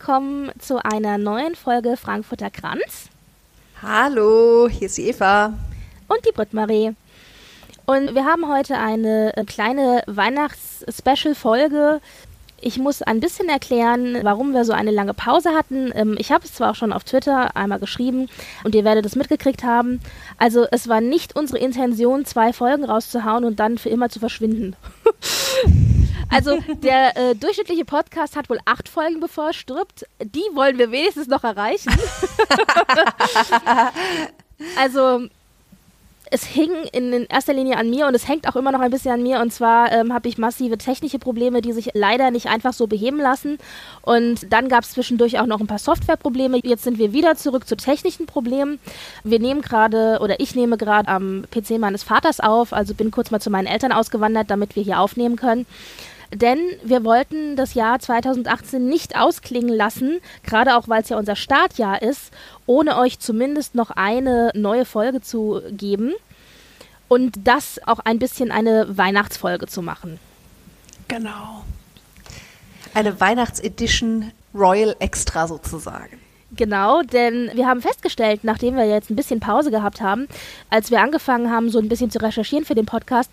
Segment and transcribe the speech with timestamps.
[0.00, 3.10] Willkommen zu einer neuen Folge Frankfurter Kranz.
[3.82, 5.52] Hallo, hier ist die Eva.
[6.08, 6.94] Und die Britt-Marie.
[7.84, 12.00] Und wir haben heute eine äh, kleine Weihnachts-Special-Folge.
[12.62, 15.92] Ich muss ein bisschen erklären, warum wir so eine lange Pause hatten.
[15.94, 18.30] Ähm, ich habe es zwar auch schon auf Twitter einmal geschrieben
[18.64, 20.00] und ihr werdet es mitgekriegt haben.
[20.40, 24.74] Also es war nicht unsere Intention, zwei Folgen rauszuhauen und dann für immer zu verschwinden.
[26.32, 30.04] Also der äh, durchschnittliche Podcast hat wohl acht Folgen, bevor er stirbt.
[30.22, 31.90] Die wollen wir wenigstens noch erreichen.
[34.78, 35.26] also
[36.30, 39.12] es hing in erster Linie an mir und es hängt auch immer noch ein bisschen
[39.12, 39.40] an mir.
[39.40, 43.18] Und zwar ähm, habe ich massive technische Probleme, die sich leider nicht einfach so beheben
[43.18, 43.58] lassen.
[44.02, 46.60] Und dann gab es zwischendurch auch noch ein paar Softwareprobleme.
[46.62, 48.78] Jetzt sind wir wieder zurück zu technischen Problemen.
[49.24, 53.30] Wir nehmen gerade oder ich nehme gerade am PC meines Vaters auf, also bin kurz
[53.30, 55.66] mal zu meinen Eltern ausgewandert, damit wir hier aufnehmen können.
[56.32, 61.34] Denn wir wollten das Jahr 2018 nicht ausklingen lassen, gerade auch weil es ja unser
[61.34, 62.30] Startjahr ist,
[62.66, 66.12] ohne euch zumindest noch eine neue Folge zu geben
[67.08, 70.20] und das auch ein bisschen eine Weihnachtsfolge zu machen.
[71.08, 71.64] Genau.
[72.94, 76.20] Eine Weihnachtsedition Royal Extra sozusagen.
[76.52, 80.26] Genau, denn wir haben festgestellt, nachdem wir jetzt ein bisschen Pause gehabt haben,
[80.68, 83.30] als wir angefangen haben, so ein bisschen zu recherchieren für den Podcast,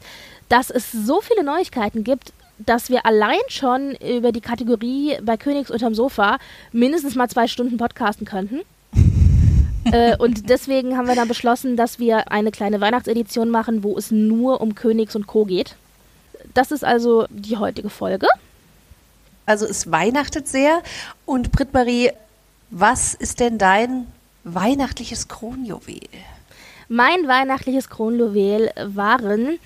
[0.49, 5.71] dass es so viele Neuigkeiten gibt, dass wir allein schon über die Kategorie bei Königs
[5.71, 6.37] unterm Sofa
[6.71, 8.61] mindestens mal zwei Stunden podcasten könnten.
[9.91, 14.11] äh, und deswegen haben wir dann beschlossen, dass wir eine kleine Weihnachtsedition machen, wo es
[14.11, 15.45] nur um Königs und Co.
[15.45, 15.75] geht.
[16.53, 18.27] Das ist also die heutige Folge.
[19.45, 20.81] Also es weihnachtet sehr.
[21.25, 22.11] Und Britt-Marie,
[22.69, 24.07] was ist denn dein
[24.43, 26.01] weihnachtliches Kronjuwel?
[26.89, 29.59] Mein weihnachtliches Kronjuwel waren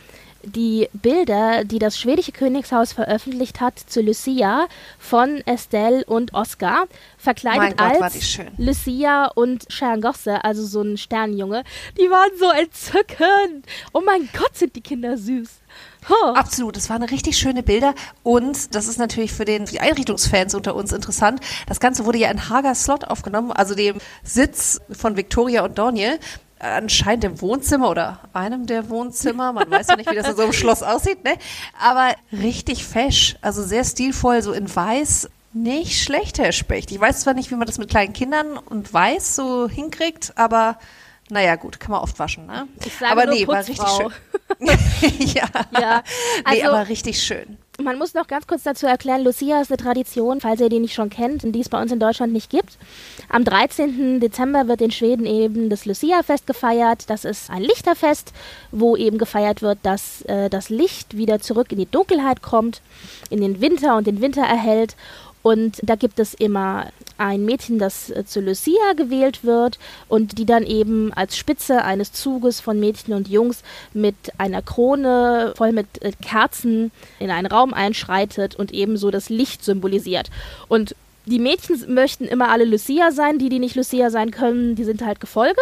[0.44, 4.68] die Bilder, die das schwedische Königshaus veröffentlicht hat zu Lucia
[5.00, 6.86] von Estelle und Oscar,
[7.18, 11.64] verkleidet Gott, als Lucia und Sterngosse, also so ein Sternjunge.
[11.98, 13.66] Die waren so entzückend.
[13.94, 15.50] Oh mein Gott, sind die Kinder süß.
[16.10, 16.34] Oh.
[16.34, 17.94] Absolut, das waren richtig schöne Bilder
[18.24, 21.42] und das ist natürlich für, den, für die Einrichtungsfans unter uns interessant.
[21.68, 26.18] Das Ganze wurde ja in Hager Slot aufgenommen, also dem Sitz von Victoria und Dornier
[26.62, 29.52] anscheinend im Wohnzimmer oder einem der Wohnzimmer.
[29.52, 31.34] Man weiß ja nicht, wie das in so einem Schloss aussieht, ne?
[31.82, 35.30] Aber richtig fesch, also sehr stilvoll, so in weiß.
[35.54, 36.92] Nicht schlecht, Herr Specht.
[36.92, 40.78] Ich weiß zwar nicht, wie man das mit kleinen Kindern und weiß so hinkriegt, aber
[41.30, 42.68] naja, gut, kann man oft waschen, ne?
[42.86, 44.12] Ich sage aber nee, war richtig schön.
[45.34, 45.48] ja.
[45.80, 46.04] ja.
[46.44, 47.58] Also, nee, aber richtig schön.
[47.84, 50.94] Man muss noch ganz kurz dazu erklären, Lucia ist eine Tradition, falls ihr die nicht
[50.94, 52.78] schon kennt und die es bei uns in Deutschland nicht gibt.
[53.30, 54.20] Am 13.
[54.20, 57.10] Dezember wird in Schweden eben das Lucia-Fest gefeiert.
[57.10, 58.34] Das ist ein Lichterfest,
[58.72, 62.82] wo eben gefeiert wird, dass äh, das Licht wieder zurück in die Dunkelheit kommt,
[63.30, 64.96] in den Winter und den Winter erhält
[65.44, 66.88] und da gibt es immer
[67.18, 72.12] ein Mädchen, das äh, zu Lucia gewählt wird und die dann eben als Spitze eines
[72.14, 73.64] Zuges von Mädchen und Jungs
[73.94, 79.64] mit einer Krone voll mit äh, Kerzen in einen Raum einschreitet und ebenso das Licht
[79.64, 80.30] symbolisiert.
[80.68, 80.96] Und
[81.26, 85.06] die Mädchen möchten immer alle Lucia sein, die, die nicht Lucia sein können, die sind
[85.06, 85.62] halt Gefolge.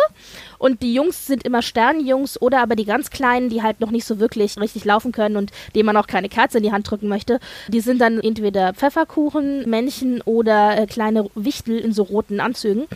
[0.58, 4.06] Und die Jungs sind immer Sternenjungs oder aber die ganz Kleinen, die halt noch nicht
[4.06, 7.08] so wirklich richtig laufen können und denen man auch keine Kerze in die Hand drücken
[7.08, 7.40] möchte.
[7.68, 12.88] Die sind dann entweder Pfefferkuchen-Männchen oder äh, kleine Wichtel in so roten Anzügen.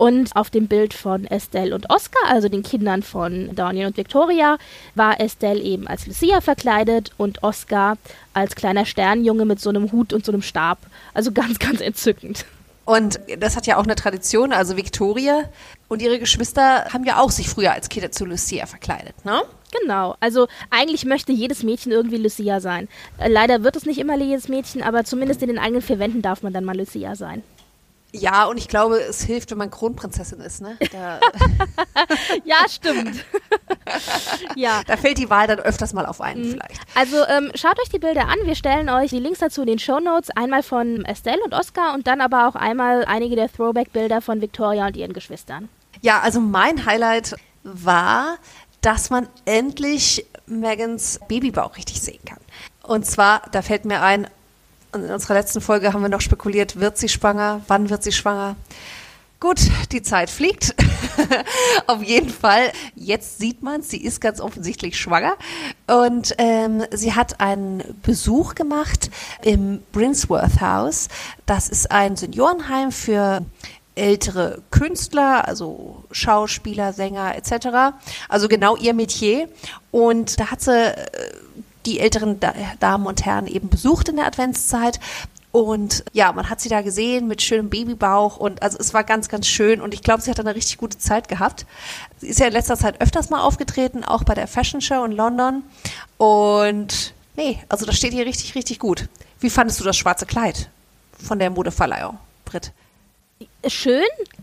[0.00, 4.56] Und auf dem Bild von Estelle und Oscar, also den Kindern von Daniel und Victoria,
[4.94, 7.98] war Estelle eben als Lucia verkleidet und Oscar
[8.32, 10.78] als kleiner Sternjunge mit so einem Hut und so einem Stab.
[11.12, 12.46] Also ganz, ganz entzückend.
[12.86, 14.54] Und das hat ja auch eine Tradition.
[14.54, 15.42] Also Victoria
[15.88, 19.42] und ihre Geschwister haben ja auch sich früher als Kinder zu Lucia verkleidet, ne?
[19.82, 20.16] Genau.
[20.18, 22.88] Also eigentlich möchte jedes Mädchen irgendwie Lucia sein.
[23.18, 26.22] Äh, leider wird es nicht immer jedes Mädchen, aber zumindest in den eigenen vier Wänden
[26.22, 27.42] darf man dann mal Lucia sein.
[28.12, 30.76] Ja, und ich glaube, es hilft, wenn man Kronprinzessin ist, ne?
[32.44, 33.24] Ja, stimmt.
[34.56, 34.82] ja.
[34.86, 36.50] Da fällt die Wahl dann öfters mal auf einen mhm.
[36.52, 36.80] vielleicht.
[36.94, 38.38] Also ähm, schaut euch die Bilder an.
[38.44, 40.30] Wir stellen euch die Links dazu in den Show Notes.
[40.30, 44.86] Einmal von Estelle und Oscar und dann aber auch einmal einige der Throwback-Bilder von Victoria
[44.86, 45.68] und ihren Geschwistern.
[46.00, 48.38] Ja, also mein Highlight war,
[48.80, 52.38] dass man endlich Megans Babybauch richtig sehen kann.
[52.82, 54.26] Und zwar, da fällt mir ein,
[54.92, 57.62] und in unserer letzten Folge haben wir noch spekuliert, wird sie schwanger?
[57.68, 58.56] Wann wird sie schwanger?
[59.40, 59.60] Gut,
[59.92, 60.74] die Zeit fliegt.
[61.86, 62.72] Auf jeden Fall.
[62.94, 65.32] Jetzt sieht man, sie ist ganz offensichtlich schwanger.
[65.86, 69.10] Und ähm, sie hat einen Besuch gemacht
[69.40, 71.08] im Brinsworth House.
[71.46, 73.40] Das ist ein Seniorenheim für
[73.94, 77.94] ältere Künstler, also Schauspieler, Sänger etc.
[78.28, 79.48] Also genau ihr Metier.
[79.90, 80.96] Und da hat sie äh,
[81.86, 82.38] die älteren
[82.80, 85.00] Damen und Herren eben besucht in der Adventszeit.
[85.52, 89.28] Und ja, man hat sie da gesehen mit schönem Babybauch und also es war ganz,
[89.28, 91.66] ganz schön und ich glaube, sie hat eine richtig gute Zeit gehabt.
[92.18, 95.12] Sie ist ja in letzter Zeit öfters mal aufgetreten, auch bei der Fashion Show in
[95.12, 95.64] London.
[96.18, 99.08] Und nee, also das steht hier richtig, richtig gut.
[99.40, 100.68] Wie fandest du das schwarze Kleid
[101.18, 102.70] von der Modeverleihung, Britt?
[103.68, 104.02] Schön,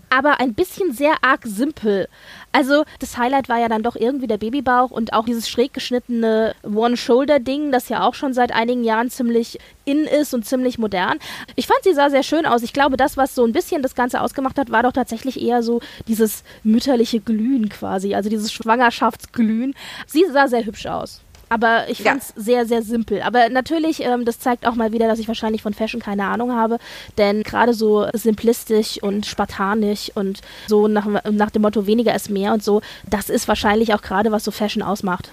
[0.10, 2.08] aber ein bisschen sehr arg simpel.
[2.52, 6.56] Also das Highlight war ja dann doch irgendwie der Babybauch und auch dieses schräg geschnittene
[6.64, 11.20] One-Shoulder-Ding, das ja auch schon seit einigen Jahren ziemlich in ist und ziemlich modern.
[11.56, 12.64] Ich fand, sie sah sehr schön aus.
[12.64, 15.64] Ich glaube, das, was so ein bisschen das Ganze ausgemacht hat, war doch tatsächlich eher
[15.64, 19.76] so dieses mütterliche Glühen quasi, also dieses Schwangerschaftsglühen.
[20.06, 21.22] Sie sah sehr hübsch aus.
[21.50, 22.42] Aber ich fand es ja.
[22.42, 23.22] sehr, sehr simpel.
[23.22, 26.54] Aber natürlich, ähm, das zeigt auch mal wieder, dass ich wahrscheinlich von Fashion keine Ahnung
[26.54, 26.78] habe.
[27.18, 32.54] Denn gerade so simplistisch und spartanisch und so nach, nach dem Motto weniger ist mehr
[32.54, 35.32] und so, das ist wahrscheinlich auch gerade, was so Fashion ausmacht.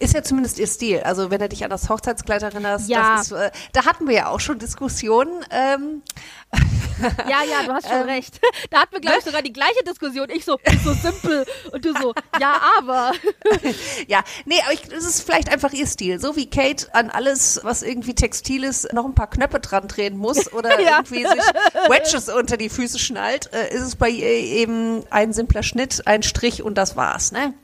[0.00, 1.00] Ist ja zumindest ihr Stil.
[1.00, 3.20] Also wenn du dich an das Hochzeitskleid erinnerst, ja.
[3.20, 5.44] Ist, äh, da hatten wir ja auch schon Diskussionen.
[5.50, 6.02] Ähm.
[7.28, 8.40] Ja, ja, du hast schon ähm, recht.
[8.70, 10.30] Da hatten wir, glaube ich, sogar die gleiche Diskussion.
[10.30, 13.12] Ich so, so simpel und du so, ja, aber.
[14.06, 16.20] Ja, nee, aber es ist vielleicht einfach ihr Stil.
[16.20, 20.16] So wie Kate an alles, was irgendwie textil ist, noch ein paar Knöpfe dran drehen
[20.16, 20.98] muss oder ja.
[20.98, 21.44] irgendwie sich
[21.88, 26.22] Wedges unter die Füße schnallt, äh, ist es bei ihr eben ein simpler Schnitt, ein
[26.22, 27.54] Strich und das war's, ne?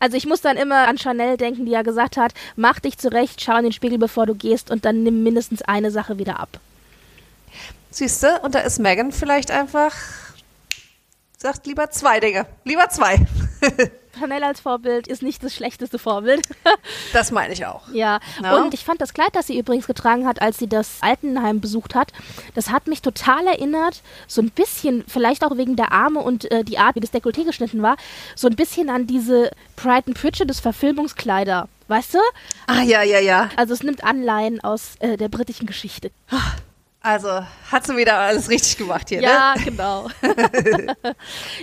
[0.00, 3.40] Also ich muss dann immer an Chanel denken, die ja gesagt hat, mach dich zurecht,
[3.40, 6.60] schau in den Spiegel, bevor du gehst und dann nimm mindestens eine Sache wieder ab.
[7.90, 9.94] Siehst du, und da ist Megan vielleicht einfach,
[11.38, 13.26] sagt lieber zwei Dinge, lieber zwei.
[14.18, 16.48] Chanel als Vorbild ist nicht das schlechteste Vorbild.
[17.12, 17.82] das meine ich auch.
[17.92, 18.20] Ja.
[18.42, 18.62] No?
[18.62, 21.94] Und ich fand das Kleid, das sie übrigens getragen hat, als sie das Altenheim besucht
[21.94, 22.12] hat,
[22.54, 26.64] das hat mich total erinnert, so ein bisschen, vielleicht auch wegen der Arme und äh,
[26.64, 27.96] die Art, wie das Dekolleté geschnitten war,
[28.34, 31.68] so ein bisschen an diese Pride and Prejudice Verfilmungskleider.
[31.88, 32.18] Weißt du?
[32.66, 33.50] Ah, ja, ja, ja.
[33.56, 36.10] Also es nimmt Anleihen aus äh, der britischen Geschichte.
[37.06, 37.28] Also
[37.70, 39.60] hat sie wieder alles richtig gemacht hier, ja, ne?
[39.60, 40.08] Ja, genau.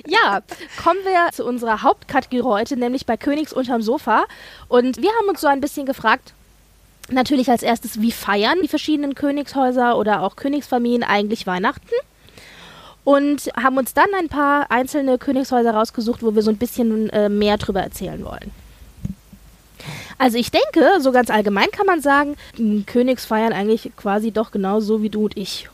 [0.07, 0.41] ja,
[0.81, 4.23] kommen wir zu unserer Hauptkategorie heute, nämlich bei Königs unterm Sofa.
[4.69, 6.33] Und wir haben uns so ein bisschen gefragt,
[7.09, 11.93] natürlich als erstes, wie feiern die verschiedenen Königshäuser oder auch Königsfamilien eigentlich Weihnachten?
[13.03, 17.27] Und haben uns dann ein paar einzelne Königshäuser rausgesucht, wo wir so ein bisschen äh,
[17.27, 18.62] mehr drüber erzählen wollen.
[20.17, 22.35] Also ich denke, so ganz allgemein kann man sagen,
[22.85, 25.69] Königs feiern eigentlich quasi doch genauso wie du und ich.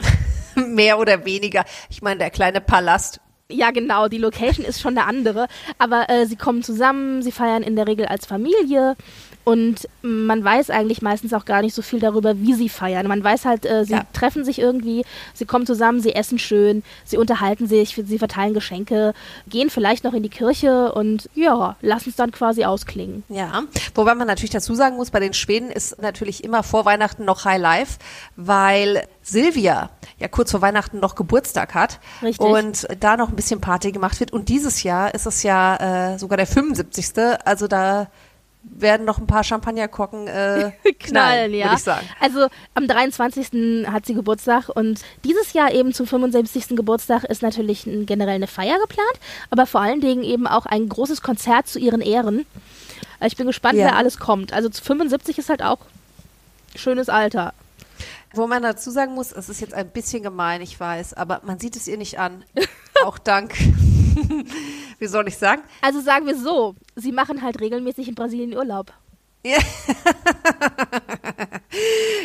[0.54, 1.64] Mehr oder weniger.
[1.90, 3.20] Ich meine, der kleine Palast
[3.52, 5.46] ja, genau, die Location ist schon eine andere.
[5.78, 8.96] Aber äh, sie kommen zusammen, sie feiern in der Regel als Familie.
[9.44, 13.08] Und man weiß eigentlich meistens auch gar nicht so viel darüber, wie sie feiern.
[13.08, 14.06] Man weiß halt, äh, sie ja.
[14.12, 15.04] treffen sich irgendwie,
[15.34, 19.14] sie kommen zusammen, sie essen schön, sie unterhalten sich, sie verteilen Geschenke,
[19.48, 23.24] gehen vielleicht noch in die Kirche und ja, lassen es dann quasi ausklingen.
[23.28, 27.24] Ja, wobei man natürlich dazu sagen muss, bei den Schweden ist natürlich immer vor Weihnachten
[27.24, 27.98] noch High Life,
[28.36, 32.46] weil Silvia ja kurz vor Weihnachten noch Geburtstag hat Richtig.
[32.46, 34.32] und da noch ein bisschen Party gemacht wird.
[34.32, 37.12] Und dieses Jahr ist es ja äh, sogar der 75.
[37.44, 38.08] Also da
[38.62, 41.64] werden noch ein paar Champagnerkorken äh, knallen, knallen ja.
[41.66, 42.08] würde ich sagen.
[42.20, 43.86] Also am 23.
[43.86, 46.68] hat sie Geburtstag und dieses Jahr eben zum 75.
[46.76, 49.18] Geburtstag ist natürlich generell eine Feier geplant,
[49.50, 52.46] aber vor allen Dingen eben auch ein großes Konzert zu ihren Ehren.
[53.18, 53.86] Also ich bin gespannt, ja.
[53.86, 54.52] wer alles kommt.
[54.52, 55.78] Also zu 75 ist halt auch
[56.74, 57.54] schönes Alter.
[58.34, 61.58] Wo man dazu sagen muss, es ist jetzt ein bisschen gemein, ich weiß, aber man
[61.58, 62.44] sieht es ihr nicht an.
[63.04, 63.54] auch dank
[64.98, 65.62] Wie soll ich sagen?
[65.80, 68.92] Also sagen wir so, sie machen halt regelmäßig in Brasilien Urlaub.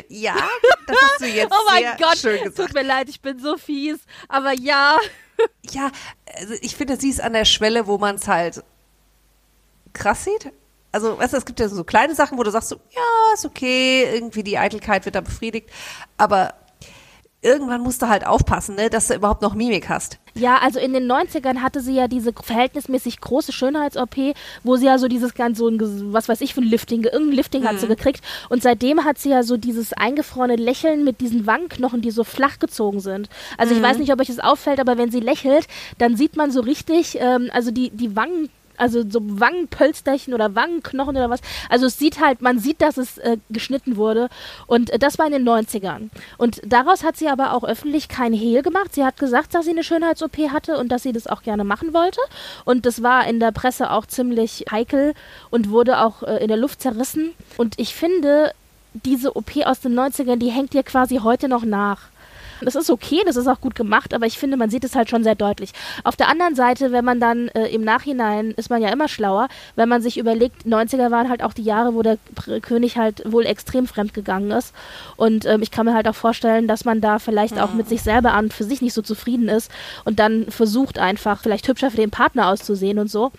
[0.10, 0.36] Ja,
[0.88, 2.58] das hast du jetzt oh mein sehr Gott, schön gesagt.
[2.58, 4.98] Tut mir leid, ich bin so fies, aber ja.
[5.70, 5.92] Ja,
[6.40, 8.64] also ich finde, sie ist an der Schwelle, wo man es halt
[9.94, 10.52] krass sieht.
[10.92, 13.46] Also, weißt du, es gibt ja so kleine Sachen, wo du sagst so, ja, ist
[13.46, 15.70] okay, irgendwie die Eitelkeit wird da befriedigt,
[16.18, 16.56] aber
[17.48, 20.20] irgendwann musst du halt aufpassen, ne, dass du überhaupt noch Mimik hast.
[20.36, 25.00] Ja, also in den 90ern hatte sie ja diese verhältnismäßig große Schönheits-OP, wo sie ja
[25.00, 27.68] so dieses ganz so ein, was weiß ich für ein Lifting, irgendein Lifting mhm.
[27.68, 27.92] hat sie mhm.
[27.92, 28.24] gekriegt.
[28.50, 32.60] Und seitdem hat sie ja so dieses eingefrorene Lächeln mit diesen Wangenknochen, die so flach
[32.60, 33.30] gezogen sind.
[33.58, 33.80] Also mhm.
[33.80, 36.60] ich weiß nicht, ob euch das auffällt, aber wenn sie lächelt, dann sieht man so
[36.62, 41.42] richtig, ähm, also die, die Wangen also so Wangenpölsterchen oder Wangenknochen oder was.
[41.70, 44.30] Also es sieht halt, man sieht, dass es äh, geschnitten wurde.
[44.68, 46.10] Und äh, das war in den 90ern.
[46.38, 48.94] Und daraus hat sie aber auch öffentlich kein Hehl gemacht.
[48.94, 51.94] Sie hat gesagt, dass sie eine Schönheits-OP hatte und dass sie das auch gerne machen
[51.94, 52.22] wollte.
[52.66, 55.14] Und das war in der Presse auch ziemlich heikel
[55.50, 57.34] und wurde auch äh, in der Luft zerrissen.
[57.58, 58.54] Und ich finde,
[58.94, 62.10] diese OP aus den 90ern, die hängt ihr quasi heute noch nach.
[62.62, 65.10] Das ist okay, das ist auch gut gemacht, aber ich finde, man sieht es halt
[65.10, 65.72] schon sehr deutlich.
[66.04, 69.48] Auf der anderen Seite, wenn man dann äh, im Nachhinein, ist man ja immer schlauer,
[69.76, 72.18] wenn man sich überlegt, 90er waren halt auch die Jahre, wo der
[72.62, 74.74] König halt wohl extrem fremd gegangen ist.
[75.16, 77.62] Und ähm, ich kann mir halt auch vorstellen, dass man da vielleicht mhm.
[77.62, 79.72] auch mit sich selber an für sich nicht so zufrieden ist
[80.06, 83.32] und dann versucht einfach vielleicht hübscher für den Partner auszusehen und so.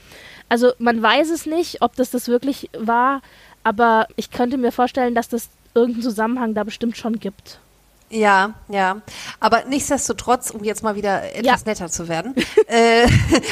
[0.49, 3.21] Also man weiß es nicht, ob das das wirklich war,
[3.65, 7.59] aber ich könnte mir vorstellen, dass das irgendeinen Zusammenhang da bestimmt schon gibt.
[8.11, 9.01] Ja, ja.
[9.41, 11.67] Aber nichtsdestotrotz, um jetzt mal wieder etwas ja.
[11.67, 12.35] netter zu werden,
[12.67, 13.07] äh,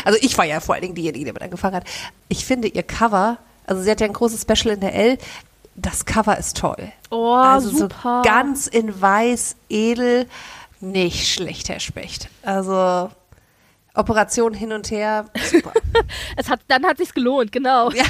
[0.04, 1.84] also ich war ja vor allen Dingen diejenige, die damit angefangen hat.
[2.28, 5.18] Ich finde ihr Cover, also sie hat ja ein großes Special in der L,
[5.74, 6.90] das Cover ist toll.
[7.10, 8.22] Oh, also super.
[8.24, 10.26] so ganz in weiß, edel,
[10.80, 12.28] nicht schlecht, Herr Specht.
[12.42, 13.10] Also
[13.96, 15.72] Operation hin und her, super.
[16.36, 17.90] es hat, dann hat sich's gelohnt, genau.
[17.90, 18.04] Ja.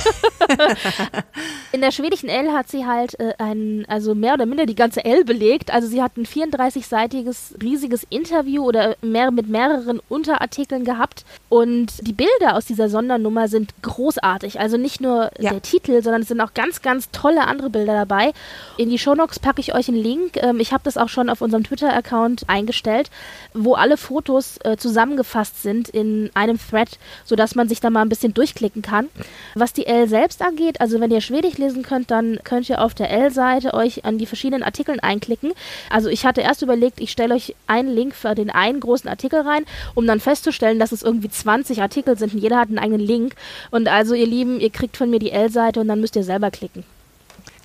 [1.72, 5.04] In der schwedischen L hat sie halt äh, ein, also mehr oder minder die ganze
[5.04, 5.72] L belegt.
[5.72, 11.24] Also sie hat ein 34-seitiges, riesiges Interview oder mehr, mit mehreren Unterartikeln gehabt.
[11.48, 14.58] Und die Bilder aus dieser Sondernummer sind großartig.
[14.58, 15.50] Also nicht nur ja.
[15.50, 18.32] der Titel, sondern es sind auch ganz, ganz tolle andere Bilder dabei.
[18.76, 20.36] In die Shownotes packe ich euch einen Link.
[20.36, 23.10] Ähm, ich habe das auch schon auf unserem Twitter-Account eingestellt,
[23.54, 28.02] wo alle Fotos äh, zusammengefasst sind sind in einem Thread, sodass man sich da mal
[28.02, 29.08] ein bisschen durchklicken kann.
[29.54, 32.94] Was die L selbst angeht, also wenn ihr Schwedisch lesen könnt, dann könnt ihr auf
[32.94, 35.52] der L-Seite euch an die verschiedenen Artikeln einklicken.
[35.90, 39.40] Also ich hatte erst überlegt, ich stelle euch einen Link für den einen großen Artikel
[39.40, 39.64] rein,
[39.94, 43.34] um dann festzustellen, dass es irgendwie 20 Artikel sind und jeder hat einen eigenen Link.
[43.70, 46.50] Und also ihr Lieben, ihr kriegt von mir die L-Seite und dann müsst ihr selber
[46.50, 46.84] klicken.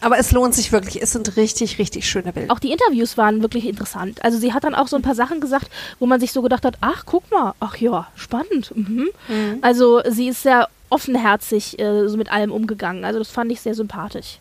[0.01, 1.01] Aber es lohnt sich wirklich.
[1.01, 2.51] Es sind richtig, richtig schöne Bilder.
[2.51, 4.23] Auch die Interviews waren wirklich interessant.
[4.23, 6.65] Also sie hat dann auch so ein paar Sachen gesagt, wo man sich so gedacht
[6.65, 8.75] hat, ach, guck mal, ach ja, spannend.
[8.75, 9.09] Mhm.
[9.27, 9.59] Mhm.
[9.61, 13.05] Also sie ist sehr offenherzig äh, so mit allem umgegangen.
[13.05, 14.39] Also das fand ich sehr sympathisch.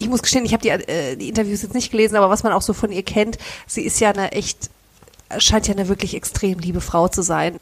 [0.00, 2.52] Ich muss gestehen, ich habe die, äh, die Interviews jetzt nicht gelesen, aber was man
[2.52, 4.68] auch so von ihr kennt, sie ist ja eine echt,
[5.38, 7.58] scheint ja eine wirklich extrem liebe Frau zu sein.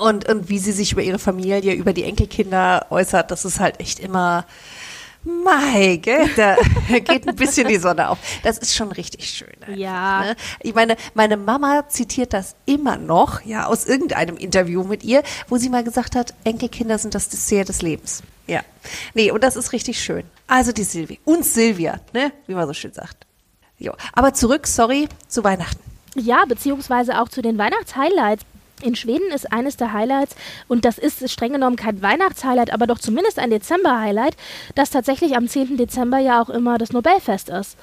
[0.00, 3.78] Und, und wie sie sich über ihre Familie, über die Enkelkinder äußert, das ist halt
[3.78, 4.44] echt immer
[5.26, 6.56] Maike, da
[6.88, 8.18] geht ein bisschen die Sonne auf.
[8.44, 9.52] Das ist schon richtig schön.
[9.60, 10.20] Einfach, ja.
[10.20, 10.36] Ne?
[10.60, 15.56] Ich meine, meine Mama zitiert das immer noch, ja, aus irgendeinem Interview mit ihr, wo
[15.56, 18.22] sie mal gesagt hat, Enkelkinder sind das Dessert des Lebens.
[18.46, 18.60] Ja.
[19.14, 20.22] Nee, und das ist richtig schön.
[20.46, 21.18] Also die Silvi.
[21.24, 23.26] Und Silvia, ne, wie man so schön sagt.
[23.78, 23.94] Jo.
[24.12, 25.82] Aber zurück, sorry, zu Weihnachten.
[26.14, 28.44] Ja, beziehungsweise auch zu den Weihnachtshighlights
[28.82, 30.36] in Schweden ist eines der Highlights,
[30.68, 34.36] und das ist streng genommen kein Weihnachtshighlight, aber doch zumindest ein Dezember-Highlight,
[34.74, 35.76] dass tatsächlich am 10.
[35.76, 37.76] Dezember ja auch immer das Nobelfest ist.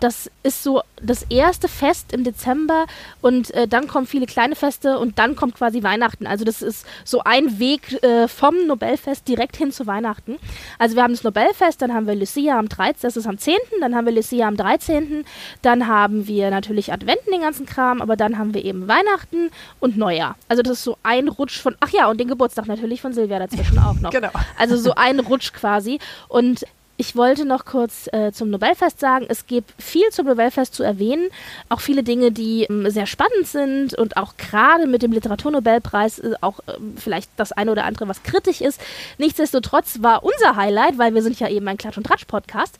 [0.00, 2.86] Das ist so das erste Fest im Dezember
[3.20, 6.26] und äh, dann kommen viele kleine Feste und dann kommt quasi Weihnachten.
[6.26, 10.38] Also das ist so ein Weg äh, vom Nobelfest direkt hin zu Weihnachten.
[10.78, 13.56] Also wir haben das Nobelfest, dann haben wir Lucia am 13., das ist am 10.,
[13.80, 15.24] dann haben wir Lucia am 13.,
[15.60, 19.98] dann haben wir natürlich Adventen, den ganzen Kram, aber dann haben wir eben Weihnachten und
[19.98, 20.36] Neujahr.
[20.50, 23.38] Also das ist so ein Rutsch von, ach ja, und den Geburtstag natürlich von Silvia
[23.38, 24.10] dazwischen auch noch.
[24.20, 24.30] Genau.
[24.58, 26.00] Also so ein Rutsch quasi.
[26.26, 26.64] Und
[26.96, 31.30] ich wollte noch kurz äh, zum Nobelfest sagen, es gibt viel zum Nobelfest zu erwähnen,
[31.68, 36.34] auch viele Dinge, die ähm, sehr spannend sind und auch gerade mit dem Literaturnobelpreis äh,
[36.40, 38.80] auch äh, vielleicht das eine oder andere, was kritisch ist.
[39.16, 42.76] Nichtsdestotrotz war unser Highlight, weil wir sind ja eben ein Klatsch- und Tratsch-Podcast,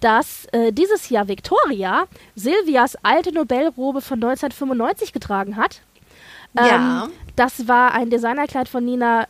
[0.00, 2.06] dass äh, dieses Jahr Victoria
[2.36, 5.82] Silvias alte Nobelrobe von 1995 getragen hat.
[6.56, 7.08] Ähm, ja.
[7.36, 9.26] Das war ein Designerkleid von Nina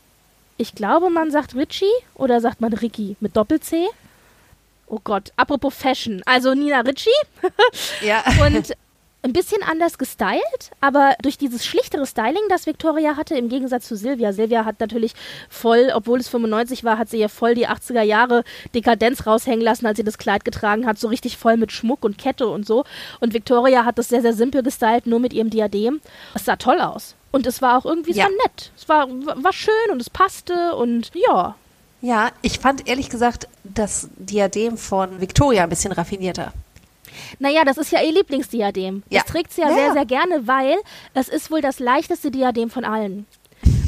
[0.58, 3.86] ich glaube, man sagt Richie oder sagt man Ricky mit Doppel-C?
[4.88, 6.20] Oh Gott, apropos Fashion.
[6.26, 7.10] Also Nina Ritchie.
[8.02, 8.24] ja.
[8.44, 8.74] Und
[9.22, 13.96] ein bisschen anders gestylt, aber durch dieses schlichtere Styling, das Victoria hatte, im Gegensatz zu
[13.96, 14.32] Silvia.
[14.32, 15.12] Silvia hat natürlich
[15.48, 18.44] voll, obwohl es 95 war, hat sie ja voll die 80er Jahre
[18.74, 22.16] Dekadenz raushängen lassen, als sie das Kleid getragen hat, so richtig voll mit Schmuck und
[22.16, 22.84] Kette und so.
[23.20, 26.00] Und Victoria hat das sehr, sehr simpel gestylt, nur mit ihrem Diadem.
[26.34, 27.16] Es sah toll aus.
[27.30, 28.26] Und es war auch irgendwie ja.
[28.26, 28.70] so nett.
[28.76, 31.56] Es war, war schön und es passte und ja,
[32.00, 36.52] ja, ich fand ehrlich gesagt das Diadem von Victoria ein bisschen raffinierter.
[37.38, 39.02] Naja, das ist ja ihr Lieblingsdiadem.
[39.08, 39.20] Ja.
[39.20, 40.76] Das trägt sie ja, ja sehr, sehr gerne, weil
[41.14, 43.26] es ist wohl das leichteste Diadem von allen.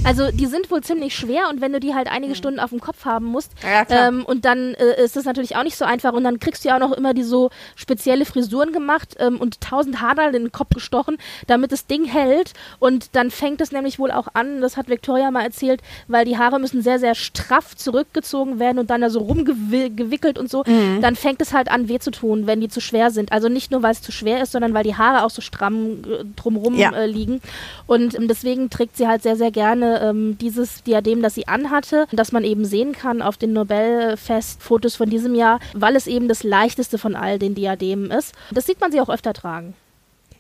[0.03, 2.37] Also die sind wohl ziemlich schwer und wenn du die halt einige mhm.
[2.37, 5.63] Stunden auf dem Kopf haben musst ja, ähm, und dann äh, ist das natürlich auch
[5.63, 8.73] nicht so einfach und dann kriegst du ja auch noch immer die so spezielle Frisuren
[8.73, 13.31] gemacht ähm, und tausend Haare in den Kopf gestochen, damit das Ding hält und dann
[13.31, 16.83] fängt es nämlich wohl auch an, das hat Victoria mal erzählt, weil die Haare müssen
[16.83, 21.01] sehr, sehr straff zurückgezogen werden und dann da so rumgewickelt und so, mhm.
[21.03, 23.33] dann fängt es halt an weh zu tun, wenn die zu schwer sind.
[23.33, 26.03] Also nicht nur, weil es zu schwer ist, sondern weil die Haare auch so stramm
[26.05, 26.91] äh, drumrum ja.
[26.93, 27.43] äh, liegen
[27.87, 32.07] und ähm, deswegen trägt sie halt sehr, sehr gerne ähm, dieses Diadem, das sie anhatte,
[32.13, 36.43] das man eben sehen kann auf den Nobelfest-Fotos von diesem Jahr, weil es eben das
[36.43, 38.35] leichteste von all den Diademen ist.
[38.51, 39.75] Das sieht man sie auch öfter tragen.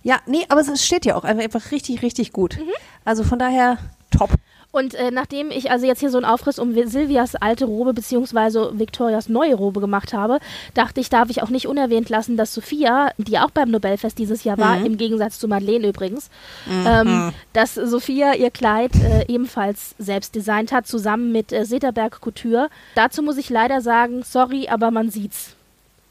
[0.02, 2.58] Ja, nee, aber es steht ja auch einfach richtig, richtig gut.
[2.58, 2.70] Mhm.
[3.04, 3.78] Also von daher
[4.10, 4.30] top.
[4.72, 8.78] Und äh, nachdem ich also jetzt hier so einen Aufriss um Silvias alte Robe beziehungsweise
[8.78, 10.38] Victorias neue Robe gemacht habe,
[10.74, 14.44] dachte ich, darf ich auch nicht unerwähnt lassen, dass Sophia, die auch beim Nobelfest dieses
[14.44, 14.86] Jahr war, mhm.
[14.86, 16.30] im Gegensatz zu Madeleine übrigens,
[16.66, 16.86] mhm.
[16.86, 22.68] ähm, dass Sophia ihr Kleid äh, ebenfalls selbst designt hat, zusammen mit äh, Seterberg Couture.
[22.94, 25.56] Dazu muss ich leider sagen, sorry, aber man sieht's.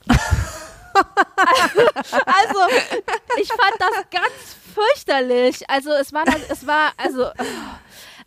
[0.07, 0.19] also,
[3.39, 5.69] ich fand das ganz fürchterlich.
[5.69, 7.27] Also, es war, es war, also.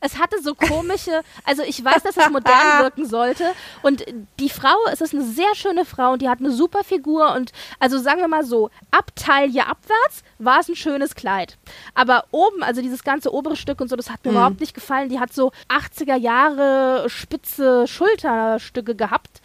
[0.04, 3.44] Es hatte so komische, also ich weiß, dass es modern wirken sollte.
[3.82, 4.04] Und
[4.40, 7.32] die Frau, es ist eine sehr schöne Frau und die hat eine super Figur.
[7.34, 11.56] Und also sagen wir mal so, ab Taille abwärts war es ein schönes Kleid.
[11.94, 14.38] Aber oben, also dieses ganze obere Stück und so, das hat mir mhm.
[14.38, 15.08] überhaupt nicht gefallen.
[15.08, 19.40] Die hat so 80er Jahre spitze Schulterstücke gehabt.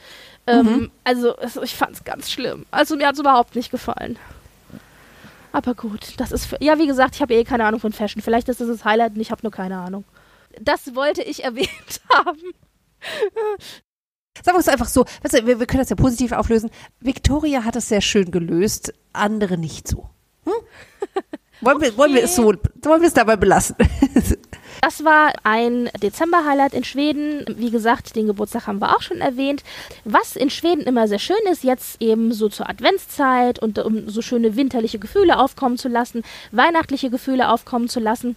[0.47, 0.91] Ähm, mhm.
[1.03, 2.65] Also ich fand es ganz schlimm.
[2.71, 4.17] Also mir hat es überhaupt nicht gefallen.
[5.51, 8.21] Aber gut, das ist, ja wie gesagt, ich habe eh keine Ahnung von Fashion.
[8.21, 10.03] Vielleicht ist das das Highlight und ich habe nur keine Ahnung.
[10.61, 12.53] Das wollte ich erwähnt haben.
[14.43, 16.69] Sagen wir es einfach so, weißt du, wir, wir, können das ja positiv auflösen.
[16.99, 20.09] Victoria hat es sehr schön gelöst, andere nicht so.
[20.43, 20.53] Hm?
[21.61, 21.97] Wollen, wir, okay.
[21.97, 23.75] wollen wir es so, wollen wir es dabei belassen?
[24.81, 27.45] Das war ein Dezember-Highlight in Schweden.
[27.57, 29.63] Wie gesagt, den Geburtstag haben wir auch schon erwähnt.
[30.05, 34.21] Was in Schweden immer sehr schön ist, jetzt eben so zur Adventszeit und um so
[34.21, 38.35] schöne winterliche Gefühle aufkommen zu lassen, weihnachtliche Gefühle aufkommen zu lassen.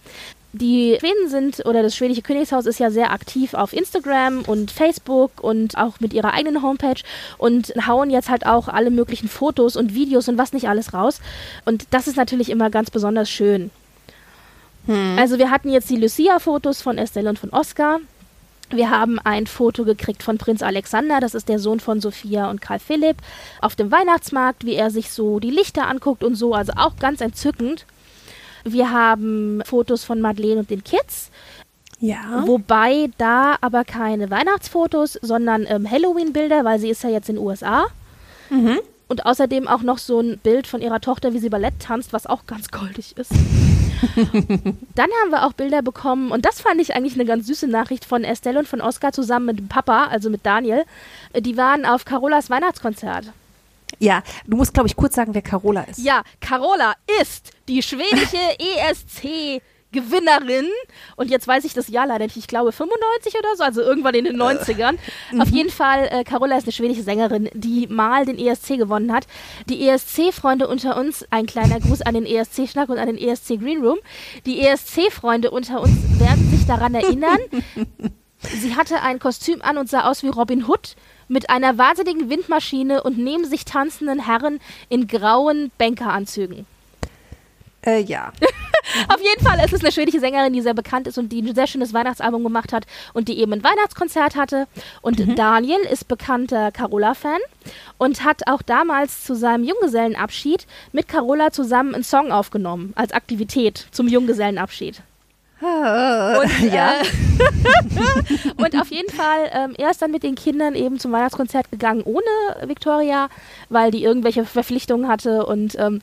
[0.53, 5.41] Die Schweden sind, oder das schwedische Königshaus ist ja sehr aktiv auf Instagram und Facebook
[5.41, 7.01] und auch mit ihrer eigenen Homepage
[7.37, 11.21] und hauen jetzt halt auch alle möglichen Fotos und Videos und was nicht alles raus.
[11.63, 13.71] Und das ist natürlich immer ganz besonders schön.
[14.87, 15.15] Hm.
[15.17, 17.99] Also wir hatten jetzt die Lucia-Fotos von Estelle und von Oscar.
[18.69, 22.61] Wir haben ein Foto gekriegt von Prinz Alexander, das ist der Sohn von Sophia und
[22.61, 23.17] Karl Philipp,
[23.59, 27.19] auf dem Weihnachtsmarkt, wie er sich so die Lichter anguckt und so, also auch ganz
[27.19, 27.85] entzückend.
[28.63, 31.31] Wir haben Fotos von Madeleine und den Kids.
[31.99, 32.43] Ja.
[32.47, 37.45] Wobei da aber keine Weihnachtsfotos, sondern ähm, Halloween-Bilder, weil sie ist ja jetzt in den
[37.45, 37.85] USA.
[38.49, 38.79] Mhm.
[39.07, 42.25] Und außerdem auch noch so ein Bild von ihrer Tochter, wie sie Ballett tanzt, was
[42.25, 43.31] auch ganz goldig ist.
[44.95, 48.05] Dann haben wir auch Bilder bekommen, und das fand ich eigentlich eine ganz süße Nachricht
[48.05, 50.85] von Estelle und von Oskar zusammen mit dem Papa, also mit Daniel.
[51.37, 53.33] Die waren auf Carolas Weihnachtskonzert.
[54.01, 55.99] Ja, du musst, glaube ich, kurz sagen, wer Carola ist.
[55.99, 59.61] Ja, Carola ist die schwedische ESC
[59.91, 60.67] Gewinnerin.
[61.17, 62.37] Und jetzt weiß ich das Jahr leider nicht.
[62.37, 64.95] Ich glaube 95 oder so, also irgendwann in den 90ern.
[65.33, 65.41] Äh.
[65.41, 69.27] Auf jeden Fall, äh, Carola ist eine schwedische Sängerin, die mal den ESC gewonnen hat.
[69.69, 73.85] Die ESC-Freunde unter uns, ein kleiner Gruß an den ESC-Schnack und an den ESC Green
[73.85, 73.99] Room.
[74.45, 77.39] Die ESC-Freunde unter uns werden sich daran erinnern.
[78.41, 80.95] Sie hatte ein Kostüm an und sah aus wie Robin Hood
[81.27, 86.65] mit einer wahnsinnigen Windmaschine und neben sich tanzenden Herren in grauen Bankeranzügen.
[87.83, 88.31] Äh, ja.
[89.07, 91.55] Auf jeden Fall ist es eine schwedische Sängerin, die sehr bekannt ist und die ein
[91.55, 94.67] sehr schönes Weihnachtsalbum gemacht hat und die eben ein Weihnachtskonzert hatte.
[95.01, 95.35] Und mhm.
[95.35, 97.39] Daniel ist bekannter Carola-Fan
[97.97, 103.87] und hat auch damals zu seinem Junggesellenabschied mit Carola zusammen einen Song aufgenommen als Aktivität
[103.91, 105.01] zum Junggesellenabschied.
[105.61, 107.01] Und, ja.
[107.01, 107.03] Äh,
[108.57, 112.01] und auf jeden Fall, ähm, er ist dann mit den Kindern eben zum Weihnachtskonzert gegangen
[112.03, 113.29] ohne Victoria,
[113.69, 116.01] weil die irgendwelche Verpflichtungen hatte und ähm,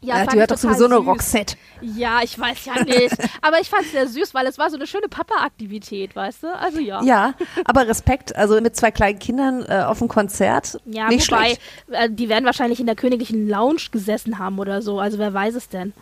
[0.00, 1.56] ja, ja die hat doch sowieso eine Roxette.
[1.80, 3.16] Ja, ich weiß ja nicht.
[3.42, 6.54] aber ich fand es sehr süß, weil es war so eine schöne Papa-Aktivität, weißt du?
[6.54, 7.02] Also ja.
[7.02, 10.78] Ja, aber Respekt, also mit zwei kleinen Kindern äh, auf dem Konzert.
[10.84, 11.60] Ja, nicht wobei, schlecht.
[11.90, 15.00] Äh, die werden wahrscheinlich in der königlichen Lounge gesessen haben oder so.
[15.00, 15.92] Also wer weiß es denn?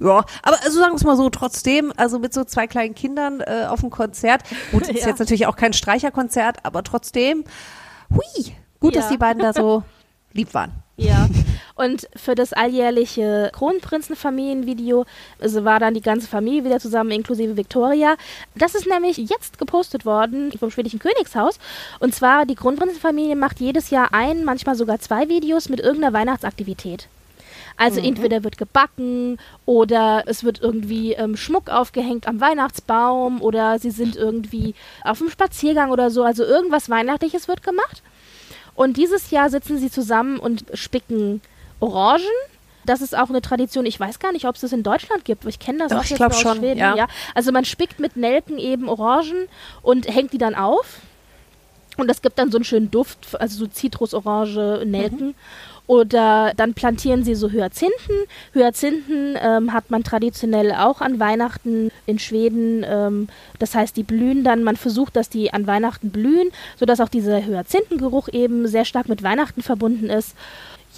[0.00, 3.40] Ja, aber also sagen wir es mal so, trotzdem, also mit so zwei kleinen Kindern
[3.40, 4.42] äh, auf dem Konzert.
[4.72, 5.08] Gut, ist ja.
[5.08, 7.44] jetzt natürlich auch kein Streicherkonzert, aber trotzdem,
[8.10, 9.00] hui, gut, ja.
[9.00, 9.82] dass die beiden da so
[10.32, 10.72] lieb waren.
[10.98, 11.28] Ja.
[11.76, 15.06] Und für das alljährliche Kronprinzenfamilienvideo
[15.40, 18.16] also war dann die ganze Familie wieder zusammen, inklusive Victoria.
[18.56, 21.60] Das ist nämlich jetzt gepostet worden vom schwedischen Königshaus.
[22.00, 27.08] Und zwar, die Kronprinzenfamilie macht jedes Jahr ein, manchmal sogar zwei Videos mit irgendeiner Weihnachtsaktivität.
[27.78, 28.08] Also mhm.
[28.08, 34.16] entweder wird gebacken oder es wird irgendwie ähm, Schmuck aufgehängt am Weihnachtsbaum oder sie sind
[34.16, 36.24] irgendwie auf einem Spaziergang oder so.
[36.24, 38.02] Also irgendwas Weihnachtliches wird gemacht.
[38.74, 41.40] Und dieses Jahr sitzen sie zusammen und spicken
[41.80, 42.24] Orangen.
[42.84, 43.86] Das ist auch eine Tradition.
[43.86, 45.44] Ich weiß gar nicht, ob es das in Deutschland gibt.
[45.44, 46.78] Ich kenne das Doch, auch jetzt aus schon, Schweden.
[46.78, 46.96] Ja.
[46.96, 47.06] ja.
[47.34, 49.48] Also man spickt mit Nelken eben Orangen
[49.82, 51.00] und hängt die dann auf.
[51.98, 55.28] Und das gibt dann so einen schönen Duft, also so Zitrusorange, Nelken.
[55.28, 55.34] Mhm.
[55.88, 58.14] Oder dann plantieren sie so Hyazinthen.
[58.52, 62.84] Hyazinthen ähm, hat man traditionell auch an Weihnachten in Schweden.
[62.86, 67.08] Ähm, das heißt, die blühen dann, man versucht, dass die an Weihnachten blühen, sodass auch
[67.08, 70.34] dieser Hyazinthengeruch eben sehr stark mit Weihnachten verbunden ist.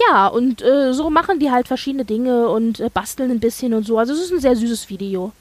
[0.09, 3.87] ja, und äh, so machen die halt verschiedene Dinge und äh, basteln ein bisschen und
[3.87, 3.97] so.
[3.97, 5.33] Also es ist ein sehr süßes Video.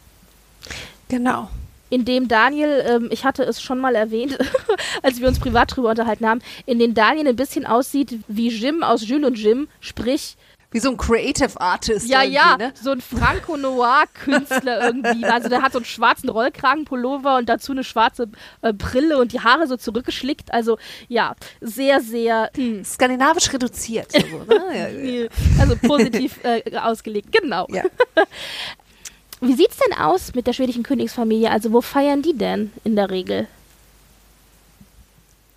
[1.08, 1.50] Genau.
[1.90, 4.38] In dem Daniel, ähm, ich hatte es schon mal erwähnt,
[5.04, 8.84] als wir uns privat drüber unterhalten haben, in dem Daniel ein bisschen aussieht wie Jim
[8.84, 10.38] aus Jules und Jim, sprich
[10.72, 12.08] wie so ein Creative Artist.
[12.08, 12.74] Ja, ja, ne?
[12.80, 15.26] so ein Franco-Noir-Künstler irgendwie.
[15.26, 18.30] Also der hat so einen schwarzen Rollkragenpullover und dazu eine schwarze
[18.62, 20.54] äh, Brille und die Haare so zurückgeschlickt.
[20.54, 22.84] Also ja, sehr, sehr hm.
[22.84, 24.12] skandinavisch reduziert.
[24.12, 25.30] So, ne?
[25.60, 27.66] also positiv äh, ausgelegt, genau.
[27.72, 27.84] Ja.
[29.42, 31.50] Wie sieht's denn aus mit der schwedischen Königsfamilie?
[31.50, 33.48] Also wo feiern die denn in der Regel?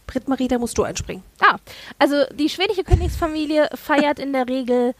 [0.07, 1.23] Britt-Marie, da musst du einspringen.
[1.41, 1.57] Ah,
[1.99, 4.95] also die schwedische Königsfamilie feiert in der Regel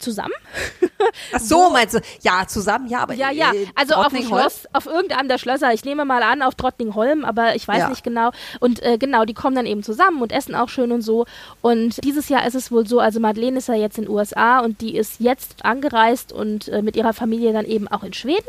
[0.00, 0.34] zusammen.
[1.32, 2.00] Ach so, meinst du?
[2.22, 5.72] Ja, zusammen, ja, aber Ja, ja, also auf dem Schloss, auf irgendeinem der Schlösser.
[5.72, 7.88] Ich nehme mal an, auf Trottningholm, aber ich weiß ja.
[7.88, 8.30] nicht genau.
[8.60, 11.26] Und äh, genau, die kommen dann eben zusammen und essen auch schön und so.
[11.62, 14.60] Und dieses Jahr ist es wohl so, also Madeleine ist ja jetzt in den USA
[14.60, 18.48] und die ist jetzt angereist und äh, mit ihrer Familie dann eben auch in Schweden.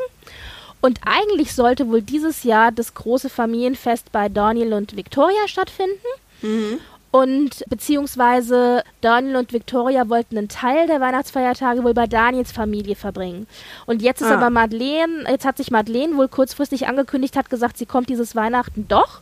[0.80, 5.98] Und eigentlich sollte wohl dieses Jahr das große Familienfest bei Daniel und Victoria stattfinden.
[6.42, 6.80] Mhm.
[7.12, 13.48] Und beziehungsweise Daniel und Victoria wollten einen Teil der Weihnachtsfeiertage wohl bei Daniels Familie verbringen.
[13.86, 14.36] Und jetzt ist ah.
[14.36, 18.86] aber Madeleine, jetzt hat sich Madeleine wohl kurzfristig angekündigt, hat gesagt, sie kommt dieses Weihnachten
[18.86, 19.20] doch.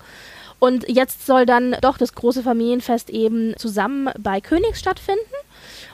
[0.58, 5.22] Und jetzt soll dann doch das große Familienfest eben zusammen bei Königs stattfinden.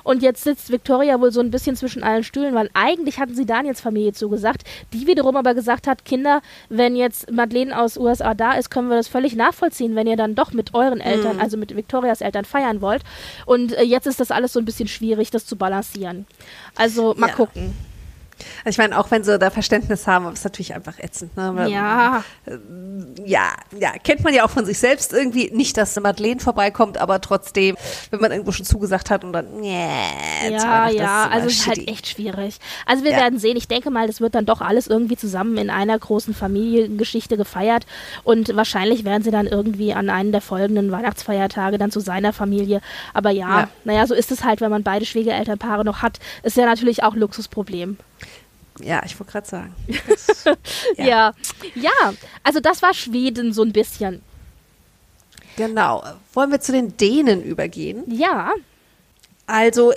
[0.05, 3.47] Und jetzt sitzt Victoria wohl so ein bisschen zwischen allen Stühlen, weil eigentlich hatten sie
[3.47, 4.63] Daniels Familie zugesagt,
[4.93, 8.97] die wiederum aber gesagt hat, Kinder, wenn jetzt Madeleine aus USA da ist, können wir
[8.97, 11.43] das völlig nachvollziehen, wenn ihr dann doch mit euren Eltern, mhm.
[11.43, 13.03] also mit Victorias Eltern feiern wollt.
[13.47, 16.27] Und äh, jetzt ist das alles so ein bisschen schwierig, das zu balancieren.
[16.77, 17.35] Also mal ja.
[17.35, 17.75] gucken.
[18.65, 21.37] Also ich meine, auch wenn sie da Verständnis haben, ist natürlich einfach ätzend.
[21.37, 21.53] Ne?
[21.55, 22.25] Weil, ja.
[22.47, 22.59] Äh,
[23.25, 25.51] ja, ja, kennt man ja auch von sich selbst irgendwie.
[25.53, 27.77] Nicht, dass Madeleine vorbeikommt, aber trotzdem,
[28.11, 31.89] wenn man irgendwo schon zugesagt hat und dann, yeah, ja, ja, also es ist halt
[31.89, 32.59] echt schwierig.
[32.87, 33.19] Also wir ja.
[33.19, 33.57] werden sehen.
[33.57, 37.87] Ich denke mal, das wird dann doch alles irgendwie zusammen in einer großen Familiengeschichte gefeiert
[38.25, 42.81] und wahrscheinlich werden sie dann irgendwie an einem der folgenden Weihnachtsfeiertage dann zu seiner Familie.
[43.13, 43.69] Aber ja, ja.
[43.85, 46.19] naja, so ist es halt, wenn man beide Schwiegerelternpaare noch hat.
[46.43, 47.99] Ist ja natürlich auch Luxusproblem.
[48.81, 49.75] Ja, ich wollte gerade sagen.
[50.09, 50.45] Das,
[50.97, 51.05] ja.
[51.05, 51.35] ja.
[51.75, 54.23] ja, also das war Schweden so ein bisschen.
[55.57, 56.03] Genau.
[56.33, 58.03] Wollen wir zu den Dänen übergehen?
[58.09, 58.53] Ja.
[59.47, 59.93] Also,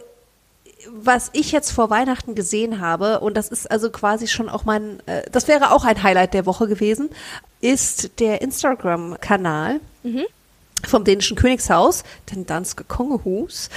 [0.91, 4.99] was ich jetzt vor Weihnachten gesehen habe, und das ist also quasi schon auch mein,
[5.07, 7.09] äh, das wäre auch ein Highlight der Woche gewesen,
[7.61, 9.79] ist der Instagram-Kanal.
[10.03, 10.25] Mhm
[10.85, 13.69] vom dänischen Königshaus, den Danske Kongehus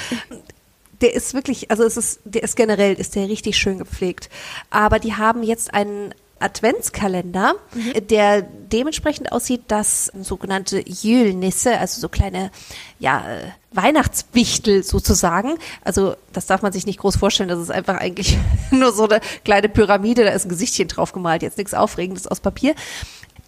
[1.01, 4.29] der ist wirklich, also es ist, der ist generell, ist der richtig schön gepflegt.
[4.71, 8.07] Aber die haben jetzt einen Adventskalender, mhm.
[8.09, 12.51] der dementsprechend aussieht, dass sogenannte Jülnisse, also so kleine,
[12.99, 15.57] ja, äh, Weihnachtswichtel sozusagen.
[15.85, 17.49] Also das darf man sich nicht groß vorstellen.
[17.49, 18.37] Das ist einfach eigentlich
[18.71, 20.25] nur so eine kleine Pyramide.
[20.25, 21.43] Da ist ein Gesichtchen drauf gemalt.
[21.43, 22.75] Jetzt nichts Aufregendes aus Papier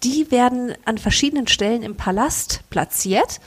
[0.05, 3.41] die werden an verschiedenen Stellen im Palast platziert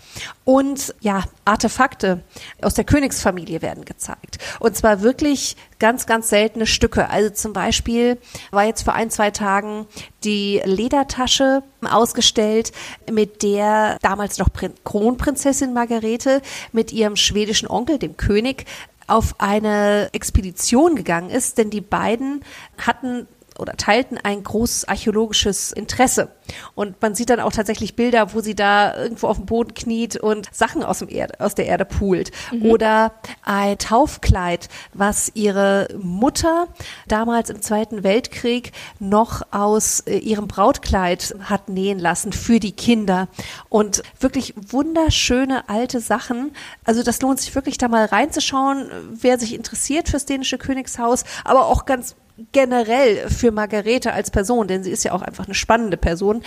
[0.46, 2.22] und ja, Artefakte
[2.62, 4.38] aus der Königsfamilie werden gezeigt.
[4.60, 7.10] Und zwar wirklich ganz, ganz seltene Stücke.
[7.10, 8.18] Also zum Beispiel
[8.52, 9.86] war jetzt vor ein, zwei Tagen
[10.24, 12.72] die Ledertasche ausgestellt,
[13.12, 14.50] mit der damals noch
[14.86, 16.42] Kronprinzessin Margarete
[16.72, 18.66] mit ihrem schwedischen Onkel, dem König,
[19.08, 22.44] auf eine Expedition gegangen ist, denn die beiden
[22.78, 26.30] hatten oder teilten ein großes archäologisches Interesse.
[26.76, 30.18] Und man sieht dann auch tatsächlich Bilder, wo sie da irgendwo auf dem Boden kniet
[30.18, 32.32] und Sachen aus, dem Erde, aus der Erde poolt.
[32.52, 32.66] Mhm.
[32.66, 33.14] Oder
[33.44, 36.68] ein Taufkleid, was ihre Mutter
[37.08, 43.28] damals im Zweiten Weltkrieg noch aus äh, ihrem Brautkleid hat nähen lassen für die Kinder.
[43.70, 46.52] Und wirklich wunderschöne alte Sachen.
[46.84, 51.68] Also das lohnt sich wirklich da mal reinzuschauen, wer sich interessiert fürs dänische Königshaus, aber
[51.68, 52.16] auch ganz
[52.52, 56.44] generell für Margarete als Person, denn sie ist ja auch einfach eine spannende Person,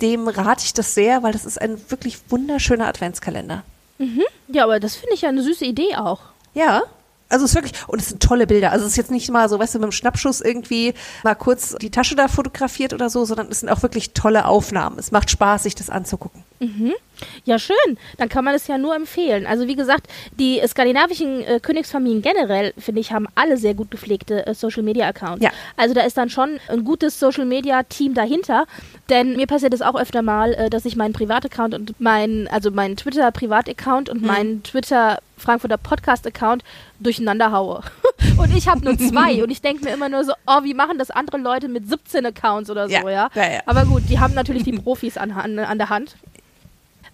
[0.00, 3.62] dem rate ich das sehr, weil das ist ein wirklich wunderschöner Adventskalender.
[3.98, 4.22] Mhm.
[4.48, 6.20] Ja, aber das finde ich ja eine süße Idee auch.
[6.54, 6.82] Ja.
[7.28, 8.72] Also es ist wirklich, und es sind tolle Bilder.
[8.72, 11.76] Also es ist jetzt nicht mal so, weißt du, mit dem Schnappschuss irgendwie mal kurz
[11.80, 14.98] die Tasche da fotografiert oder so, sondern es sind auch wirklich tolle Aufnahmen.
[14.98, 16.44] Es macht Spaß, sich das anzugucken.
[16.62, 16.92] Mhm.
[17.44, 17.76] Ja, schön.
[18.18, 19.46] Dann kann man es ja nur empfehlen.
[19.46, 20.06] Also wie gesagt,
[20.38, 25.42] die skandinavischen äh, Königsfamilien generell, finde ich, haben alle sehr gut gepflegte äh, Social-Media-Accounts.
[25.42, 25.50] Ja.
[25.76, 28.66] Also da ist dann schon ein gutes Social-Media-Team dahinter.
[29.08, 32.70] Denn mir passiert es auch öfter mal, äh, dass ich meinen Privataccount und mein, also
[32.70, 34.26] meinen Twitter-Privat-Account und mhm.
[34.26, 36.62] meinen Twitter Frankfurter Podcast-Account
[37.00, 37.82] durcheinander haue.
[38.38, 40.98] und ich habe nur zwei und ich denke mir immer nur so, oh, wie machen
[40.98, 43.10] das andere Leute mit 17 Accounts oder so, ja?
[43.10, 43.30] ja?
[43.34, 43.60] ja, ja.
[43.66, 46.16] Aber gut, die haben natürlich die Profis an, an, an der Hand.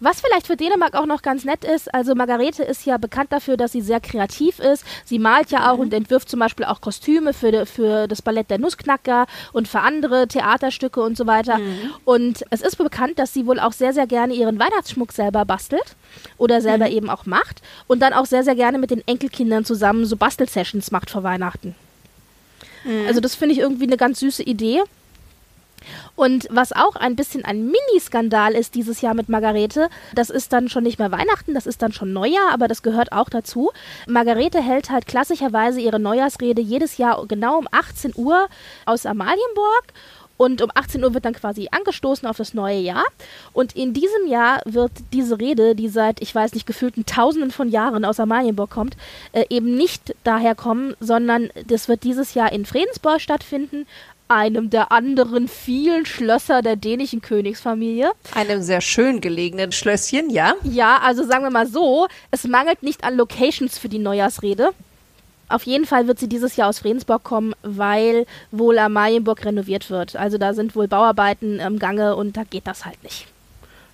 [0.01, 3.57] Was vielleicht für Dänemark auch noch ganz nett ist, also Margarete ist ja bekannt dafür,
[3.57, 4.85] dass sie sehr kreativ ist.
[5.05, 5.83] Sie malt ja auch mhm.
[5.83, 10.29] und entwirft zum Beispiel auch Kostüme für, für das Ballett der Nussknacker und für andere
[10.29, 11.59] Theaterstücke und so weiter.
[11.59, 11.95] Mhm.
[12.05, 15.97] Und es ist bekannt, dass sie wohl auch sehr, sehr gerne ihren Weihnachtsschmuck selber bastelt
[16.37, 16.93] oder selber mhm.
[16.93, 20.93] eben auch macht und dann auch sehr, sehr gerne mit den Enkelkindern zusammen so Bastelsessions
[20.93, 21.75] macht vor Weihnachten.
[22.85, 23.07] Mhm.
[23.09, 24.83] Also das finde ich irgendwie eine ganz süße Idee.
[26.17, 30.69] Und was auch ein bisschen ein Mini-Skandal ist dieses Jahr mit Margarete, das ist dann
[30.69, 33.71] schon nicht mehr Weihnachten, das ist dann schon Neujahr, aber das gehört auch dazu.
[34.07, 38.49] Margarete hält halt klassischerweise ihre Neujahrsrede jedes Jahr genau um 18 Uhr
[38.85, 39.93] aus Amalienburg
[40.39, 43.05] und um 18 Uhr wird dann quasi angestoßen auf das neue Jahr.
[43.53, 47.69] Und in diesem Jahr wird diese Rede, die seit, ich weiß nicht, gefühlten Tausenden von
[47.69, 48.97] Jahren aus Amalienburg kommt,
[49.33, 53.87] äh, eben nicht daher kommen, sondern das wird dieses Jahr in Fredensborg stattfinden,
[54.29, 58.13] einem der anderen vielen Schlösser der dänischen Königsfamilie.
[58.35, 60.55] Einem sehr schön gelegenen Schlösschen, ja?
[60.63, 64.71] Ja, also sagen wir mal so, es mangelt nicht an Locations für die Neujahrsrede.
[65.49, 70.15] Auf jeden Fall wird sie dieses Jahr aus Fredensborg kommen, weil wohl Amalienburg renoviert wird.
[70.15, 73.27] Also da sind wohl Bauarbeiten im Gange und da geht das halt nicht.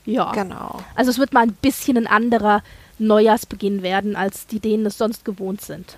[0.04, 0.32] Ja.
[0.32, 0.80] Genau.
[0.96, 2.62] Also es wird mal ein bisschen ein anderer
[2.98, 5.96] Neujahrsbeginn werden, als die Dänen es sonst gewohnt sind.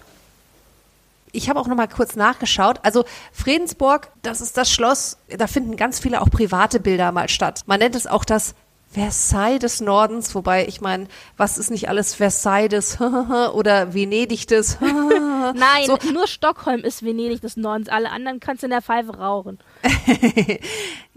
[1.36, 2.80] Ich habe auch noch mal kurz nachgeschaut.
[2.82, 7.62] Also Fredensborg, das ist das Schloss, da finden ganz viele auch private Bilder mal statt.
[7.66, 8.54] Man nennt es auch das
[8.96, 11.06] Versailles des Nordens, wobei ich meine,
[11.36, 12.98] was ist nicht alles Versailles des
[13.52, 15.98] oder Venedig des Nein, so.
[16.14, 19.58] nur Stockholm ist Venedig des Nordens, alle anderen kannst du in der Pfeife rauchen.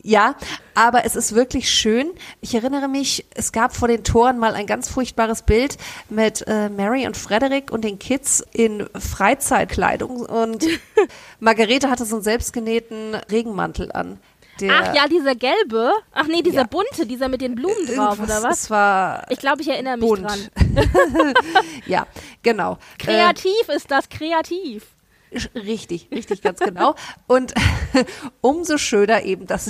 [0.03, 0.35] ja,
[0.75, 2.11] aber es ist wirklich schön.
[2.41, 5.77] Ich erinnere mich, es gab vor den Toren mal ein ganz furchtbares Bild
[6.09, 10.67] mit äh, Mary und Frederick und den Kids in Freizeitkleidung und
[11.39, 14.19] Margarete hatte so einen selbstgenähten Regenmantel an.
[14.59, 15.91] Der Ach ja, dieser gelbe.
[16.11, 16.67] Ach nee, dieser ja.
[16.67, 18.63] bunte, dieser mit den Blumen drauf, oder was?
[18.63, 19.25] Es war.
[19.29, 20.23] Ich glaube, ich erinnere mich bunt.
[20.23, 20.49] dran.
[21.85, 22.07] ja,
[22.43, 22.77] genau.
[22.99, 24.87] Kreativ äh, ist das, kreativ.
[25.53, 26.95] Richtig, richtig, ganz genau.
[27.27, 27.53] Und
[28.41, 29.69] umso schöner eben, dass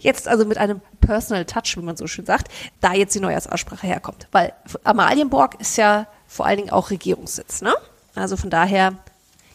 [0.00, 3.86] jetzt also mit einem Personal Touch, wie man so schön sagt, da jetzt die Neujahrsaussprache
[3.86, 4.28] herkommt.
[4.32, 4.52] Weil
[4.84, 7.74] Amalienborg ist ja vor allen Dingen auch Regierungssitz, ne?
[8.14, 8.98] Also von daher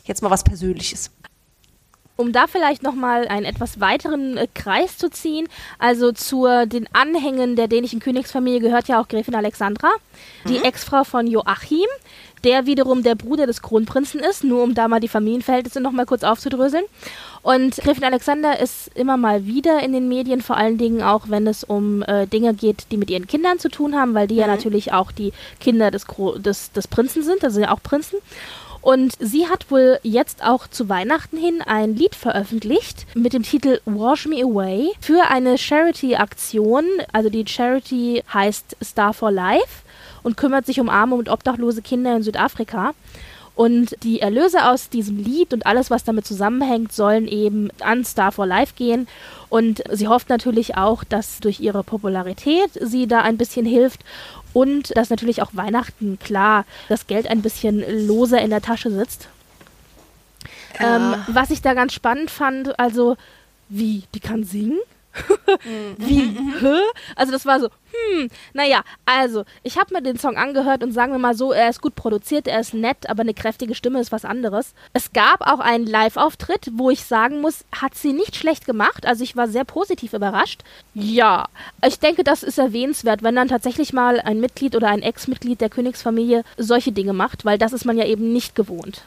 [0.05, 1.11] jetzt mal was Persönliches
[2.15, 5.47] um da vielleicht nochmal einen etwas weiteren äh, Kreis zu ziehen,
[5.79, 9.89] also zu den Anhängen der dänischen Königsfamilie gehört ja auch Gräfin Alexandra,
[10.47, 10.63] die mhm.
[10.63, 11.87] Ex-Frau von Joachim,
[12.43, 16.23] der wiederum der Bruder des Kronprinzen ist, nur um da mal die Familienverhältnisse nochmal kurz
[16.23, 16.83] aufzudröseln.
[17.41, 21.47] Und Gräfin Alexander ist immer mal wieder in den Medien, vor allen Dingen auch, wenn
[21.47, 24.41] es um äh, Dinge geht, die mit ihren Kindern zu tun haben, weil die mhm.
[24.41, 26.05] ja natürlich auch die Kinder des,
[26.37, 28.19] des, des Prinzen sind, also ja auch Prinzen.
[28.83, 33.79] Und sie hat wohl jetzt auch zu Weihnachten hin ein Lied veröffentlicht mit dem Titel
[33.85, 36.83] Wash Me Away für eine Charity-Aktion.
[37.13, 39.83] Also die Charity heißt Star for Life
[40.21, 42.93] und kümmert sich um arme und obdachlose Kinder in Südafrika.
[43.55, 48.31] Und die Erlöse aus diesem Lied und alles, was damit zusammenhängt, sollen eben an Star
[48.31, 49.07] for Life gehen.
[49.47, 54.01] Und sie hofft natürlich auch, dass durch ihre Popularität sie da ein bisschen hilft
[54.53, 59.27] und dass natürlich auch Weihnachten, klar, das Geld ein bisschen loser in der Tasche sitzt.
[60.79, 60.95] Ja.
[60.95, 63.17] Ähm, was ich da ganz spannend fand, also,
[63.69, 64.79] wie, die kann singen?
[65.65, 65.95] Mhm.
[65.97, 66.23] Wie?
[66.23, 66.53] Mhm.
[66.59, 66.79] Hä?
[67.15, 71.11] Also das war so, hm, naja, also, ich habe mir den Song angehört und sagen
[71.11, 74.11] wir mal so, er ist gut produziert, er ist nett, aber eine kräftige Stimme ist
[74.11, 74.73] was anderes.
[74.93, 79.05] Es gab auch einen Live-Auftritt, wo ich sagen muss, hat sie nicht schlecht gemacht.
[79.05, 80.61] Also ich war sehr positiv überrascht.
[80.93, 81.47] Ja,
[81.85, 85.69] ich denke, das ist erwähnenswert, wenn dann tatsächlich mal ein Mitglied oder ein Ex-Mitglied der
[85.69, 89.03] Königsfamilie solche Dinge macht, weil das ist man ja eben nicht gewohnt.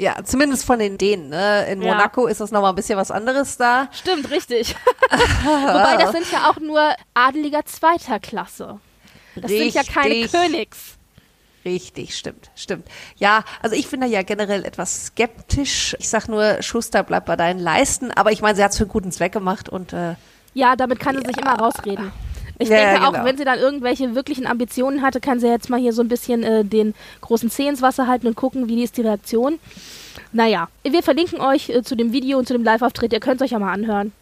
[0.00, 1.28] Ja, zumindest von den Dänen.
[1.28, 1.66] Ne?
[1.66, 1.92] In ja.
[1.92, 3.86] Monaco ist das nochmal ein bisschen was anderes da.
[3.92, 4.74] Stimmt, richtig.
[5.44, 6.80] Wobei das sind ja auch nur
[7.12, 8.80] Adeliger zweiter Klasse.
[9.34, 9.74] Das richtig.
[9.74, 10.96] sind ja keine Königs.
[11.66, 12.86] Richtig, stimmt, stimmt.
[13.16, 15.94] Ja, also ich bin da ja generell etwas skeptisch.
[15.98, 18.84] Ich sag nur, Schuster bleibt bei deinen Leisten, aber ich meine, sie hat es für
[18.84, 20.14] einen guten Zweck gemacht und äh,
[20.54, 21.28] Ja, damit kann sie ja.
[21.28, 22.10] sich immer rausreden.
[22.60, 23.24] Ich ja, denke auch, genau.
[23.24, 26.42] wenn sie dann irgendwelche wirklichen Ambitionen hatte, kann sie jetzt mal hier so ein bisschen
[26.42, 29.58] äh, den großen Zeh ins Wasser halten und gucken, wie ist die Reaktion.
[30.32, 33.14] Naja, wir verlinken euch äh, zu dem Video und zu dem Live-Auftritt.
[33.14, 34.12] Ihr könnt es euch ja mal anhören.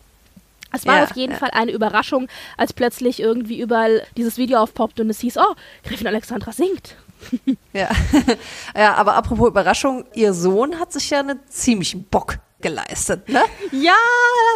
[0.72, 1.38] Es war ja, auf jeden ja.
[1.38, 6.06] Fall eine Überraschung, als plötzlich irgendwie überall dieses Video aufpoppt und es hieß, oh, Gräfin
[6.06, 6.94] Alexandra singt.
[7.72, 7.88] ja.
[8.76, 13.42] ja, aber apropos Überraschung, ihr Sohn hat sich ja einen ziemlichen Bock geleistet, ne?
[13.72, 13.94] Ja,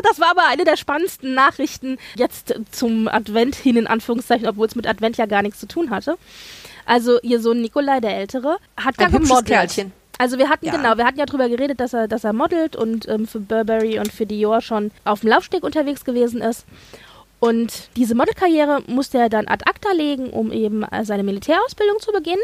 [0.02, 4.74] das war aber eine der spannendsten Nachrichten jetzt zum Advent hin, in Anführungszeichen, obwohl es
[4.74, 6.16] mit Advent ja gar nichts zu tun hatte.
[6.84, 9.46] Also ihr Sohn Nikolai, der Ältere, hat Ein da gemodelt.
[9.46, 9.92] Kerlchen.
[10.18, 10.76] Also wir hatten, ja.
[10.76, 13.98] genau, wir hatten ja drüber geredet, dass er, dass er modelt und ähm, für Burberry
[13.98, 16.64] und für Dior schon auf dem Laufsteg unterwegs gewesen ist.
[17.42, 22.12] Und diese Modelkarriere musste er dann ad acta legen, um eben äh, seine Militärausbildung zu
[22.12, 22.40] beginnen.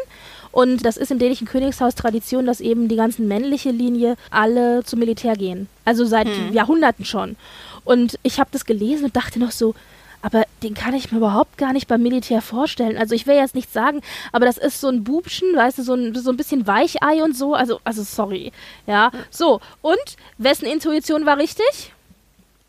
[0.50, 4.98] Und das ist im dänischen Königshaus Tradition, dass eben die ganzen männliche Linie alle zum
[4.98, 5.68] Militär gehen.
[5.84, 6.52] Also seit hm.
[6.52, 7.36] Jahrhunderten schon.
[7.84, 9.76] Und ich habe das gelesen und dachte noch so,
[10.20, 12.98] aber den kann ich mir überhaupt gar nicht beim Militär vorstellen.
[12.98, 14.00] Also ich will jetzt nichts sagen,
[14.32, 17.36] aber das ist so ein Bubschen, weißt du, so ein, so ein bisschen Weichei und
[17.36, 17.54] so.
[17.54, 18.50] Also, also sorry.
[18.88, 19.12] Ja.
[19.30, 21.92] So, und wessen Intuition war richtig?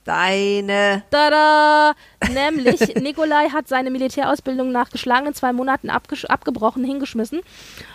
[0.10, 1.04] Deine.
[1.12, 1.94] Tada!
[2.34, 7.42] Nämlich, Nikolai hat seine Militärausbildung nach geschlagenen zwei Monaten abgebrochen, hingeschmissen.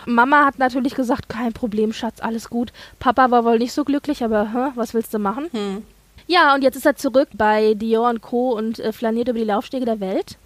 [0.05, 2.71] Mama hat natürlich gesagt, kein Problem, Schatz, alles gut.
[2.99, 5.47] Papa war wohl nicht so glücklich, aber hä, was willst du machen?
[5.51, 5.83] Hm.
[6.25, 8.51] Ja, und jetzt ist er zurück bei Dior und Co.
[8.53, 10.37] und äh, flaniert über die Laufstege der Welt.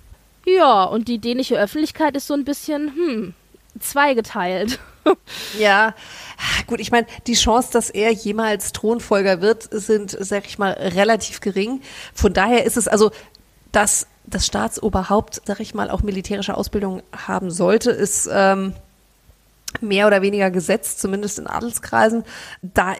[0.47, 3.33] Ja, und die dänische Öffentlichkeit ist so ein bisschen, hm,
[3.79, 4.79] zweigeteilt.
[5.59, 5.93] ja,
[6.67, 11.41] gut, ich meine, die Chance, dass er jemals Thronfolger wird, sind, sag ich mal, relativ
[11.41, 11.81] gering.
[12.13, 13.11] Von daher ist es also,
[13.71, 18.73] dass das Staatsoberhaupt, sag ich mal, auch militärische Ausbildung haben sollte, ist ähm,
[19.81, 22.23] mehr oder weniger gesetzt, zumindest in Adelskreisen.
[22.61, 22.95] Da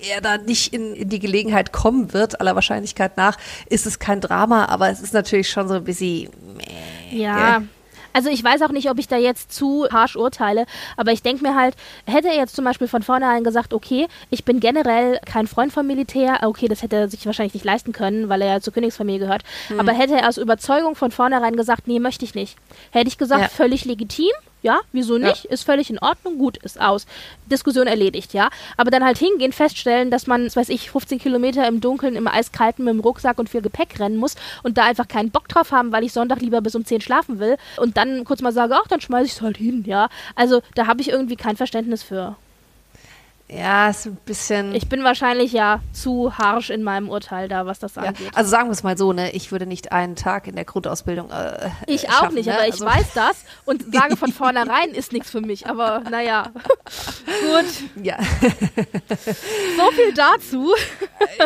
[0.00, 4.20] er da nicht in, in die Gelegenheit kommen wird, aller Wahrscheinlichkeit nach, ist es kein
[4.20, 6.30] Drama, aber es ist natürlich schon so ein bisschen.
[6.56, 7.68] Meh, ja, gell?
[8.14, 10.64] Also ich weiß auch nicht, ob ich da jetzt zu harsch urteile,
[10.96, 11.74] aber ich denke mir halt,
[12.06, 15.86] hätte er jetzt zum Beispiel von vornherein gesagt, okay, ich bin generell kein Freund vom
[15.86, 19.18] Militär, okay, das hätte er sich wahrscheinlich nicht leisten können, weil er ja zur Königsfamilie
[19.18, 19.80] gehört, mhm.
[19.80, 22.56] aber hätte er aus Überzeugung von vornherein gesagt, nee, möchte ich nicht,
[22.92, 23.48] hätte ich gesagt, ja.
[23.48, 24.32] völlig legitim,
[24.64, 25.44] ja, wieso nicht?
[25.44, 25.50] Ja.
[25.50, 27.06] Ist völlig in Ordnung, gut, ist aus.
[27.50, 28.48] Diskussion erledigt, ja.
[28.78, 32.26] Aber dann halt hingehen, feststellen, dass man, was weiß ich, 15 Kilometer im Dunkeln, im
[32.26, 35.70] Eiskalten mit dem Rucksack und viel Gepäck rennen muss und da einfach keinen Bock drauf
[35.70, 38.74] haben, weil ich Sonntag lieber bis um 10 schlafen will und dann kurz mal sage,
[38.74, 40.08] ach, dann schmeiße ich es halt hin, ja.
[40.34, 42.36] Also da habe ich irgendwie kein Verständnis für.
[43.48, 44.74] Ja, ist ein bisschen.
[44.74, 48.30] Ich bin wahrscheinlich ja zu harsch in meinem Urteil da, was das angeht.
[48.34, 49.32] also sagen wir es mal so, ne?
[49.32, 51.30] Ich würde nicht einen Tag in der Grundausbildung.
[51.30, 52.54] Äh, ich auch nicht, ne?
[52.54, 55.66] aber ich also weiß das und sage von vornherein, ist nichts für mich.
[55.66, 56.52] Aber naja.
[57.26, 58.02] Gut.
[58.02, 58.16] Ja.
[58.48, 60.72] so viel dazu.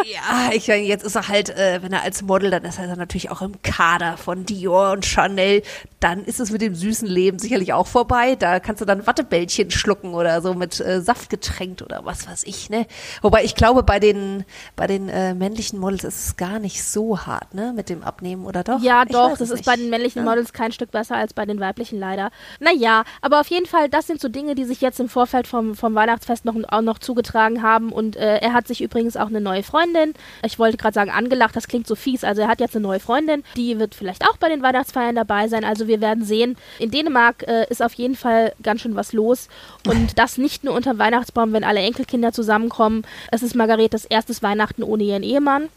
[0.04, 2.86] ja, ich meine, jetzt ist er halt, äh, wenn er als Model, dann ist er
[2.86, 5.62] dann natürlich auch im Kader von Dior und Chanel.
[5.98, 8.36] Dann ist es mit dem süßen Leben sicherlich auch vorbei.
[8.36, 12.44] Da kannst du dann Wattebällchen schlucken oder so mit äh, Saft getränkt oder was weiß
[12.44, 12.86] ich, ne?
[13.22, 14.44] Wobei ich glaube, bei den,
[14.76, 17.72] bei den äh, männlichen Models ist es gar nicht so hart, ne?
[17.74, 18.80] Mit dem Abnehmen oder doch?
[18.80, 19.30] Ja, ich doch.
[19.30, 19.66] Das ist nicht.
[19.66, 20.28] bei den männlichen ja.
[20.28, 22.30] Models kein Stück besser als bei den weiblichen leider.
[22.60, 25.74] Naja, aber auf jeden Fall, das sind so Dinge, die sich jetzt im Vorfeld vom,
[25.74, 27.92] vom Weihnachtsfest noch, auch noch zugetragen haben.
[27.92, 31.56] Und äh, er hat sich übrigens auch eine neue Freundin, ich wollte gerade sagen angelacht,
[31.56, 34.36] das klingt so fies, also er hat jetzt eine neue Freundin, die wird vielleicht auch
[34.36, 35.64] bei den Weihnachtsfeiern dabei sein.
[35.64, 36.56] Also wir werden sehen.
[36.78, 39.48] In Dänemark äh, ist auf jeden Fall ganz schön was los.
[39.86, 43.04] Und das nicht nur unter Weihnachtsbaum, wenn alle alle Enkelkinder zusammenkommen.
[43.30, 45.68] Es ist Margaretes erstes Weihnachten ohne ihren Ehemann.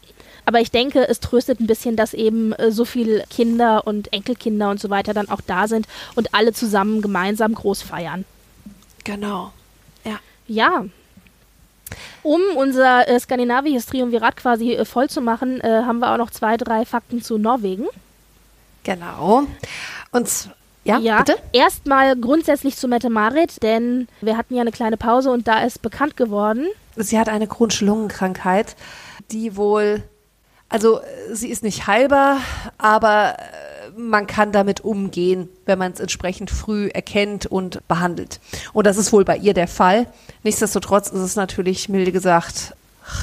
[0.44, 4.70] Aber ich denke, es tröstet ein bisschen, dass eben äh, so viele Kinder und Enkelkinder
[4.70, 5.86] und so weiter dann auch da sind
[6.16, 8.24] und alle zusammen gemeinsam groß feiern.
[9.04, 9.52] Genau.
[10.04, 10.18] Ja.
[10.48, 10.84] Ja.
[12.24, 16.30] Um unser äh, skandinavisches Triumvirat quasi äh, voll zu machen, äh, haben wir auch noch
[16.30, 17.86] zwei, drei Fakten zu Norwegen.
[18.82, 19.44] Genau.
[20.10, 20.50] Und
[20.84, 21.38] ja, ja bitte?
[21.52, 25.82] Erstmal grundsätzlich zu Mette Marit, denn wir hatten ja eine kleine Pause und da ist
[25.82, 26.66] bekannt geworden.
[26.96, 28.76] Sie hat eine chronische Lungenkrankheit,
[29.30, 30.02] die wohl,
[30.68, 31.00] also
[31.32, 32.38] sie ist nicht heilbar,
[32.78, 38.40] aber äh, man kann damit umgehen, wenn man es entsprechend früh erkennt und behandelt.
[38.72, 40.06] Und das ist wohl bei ihr der Fall.
[40.42, 42.74] Nichtsdestotrotz ist es natürlich, milde gesagt,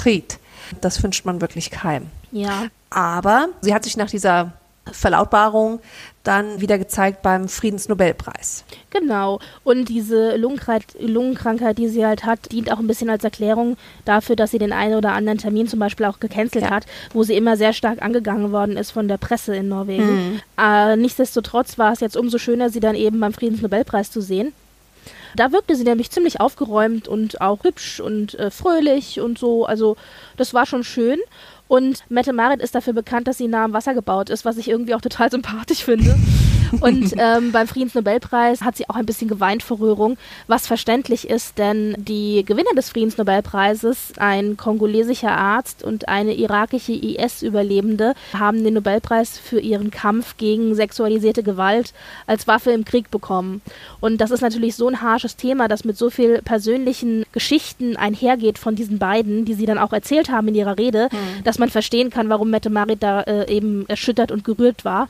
[0.03, 0.39] Chit.
[0.81, 2.07] Das wünscht man wirklich keinem.
[2.31, 2.65] Ja.
[2.91, 4.53] Aber sie hat sich nach dieser
[4.93, 5.79] Verlautbarung
[6.23, 8.63] dann wieder gezeigt beim Friedensnobelpreis.
[8.91, 9.39] Genau.
[9.63, 14.51] Und diese Lungenkrankheit, die sie halt hat, dient auch ein bisschen als Erklärung dafür, dass
[14.51, 16.71] sie den einen oder anderen Termin zum Beispiel auch gecancelt ja.
[16.71, 20.33] hat, wo sie immer sehr stark angegangen worden ist von der Presse in Norwegen.
[20.33, 20.41] Mhm.
[20.59, 24.53] Äh, nichtsdestotrotz war es jetzt umso schöner, sie dann eben beim Friedensnobelpreis zu sehen.
[25.35, 29.65] Da wirkte sie nämlich ziemlich aufgeräumt und auch hübsch und äh, fröhlich und so.
[29.65, 29.95] Also
[30.37, 31.19] das war schon schön.
[31.69, 34.67] Und Mette Marit ist dafür bekannt, dass sie nah am Wasser gebaut ist, was ich
[34.67, 36.17] irgendwie auch total sympathisch finde.
[36.81, 40.17] Und ähm, beim Friedensnobelpreis hat sie auch ein bisschen geweint vor Rührung,
[40.47, 48.13] was verständlich ist, denn die Gewinner des Friedensnobelpreises, ein kongolesischer Arzt und eine irakische IS-Überlebende,
[48.33, 51.93] haben den Nobelpreis für ihren Kampf gegen sexualisierte Gewalt
[52.25, 53.61] als Waffe im Krieg bekommen.
[53.99, 58.57] Und das ist natürlich so ein harsches Thema, das mit so viel persönlichen Geschichten einhergeht
[58.57, 61.43] von diesen beiden, die sie dann auch erzählt haben in ihrer Rede, mhm.
[61.43, 65.07] dass man verstehen kann, warum Mette Marit da äh, eben erschüttert und gerührt war.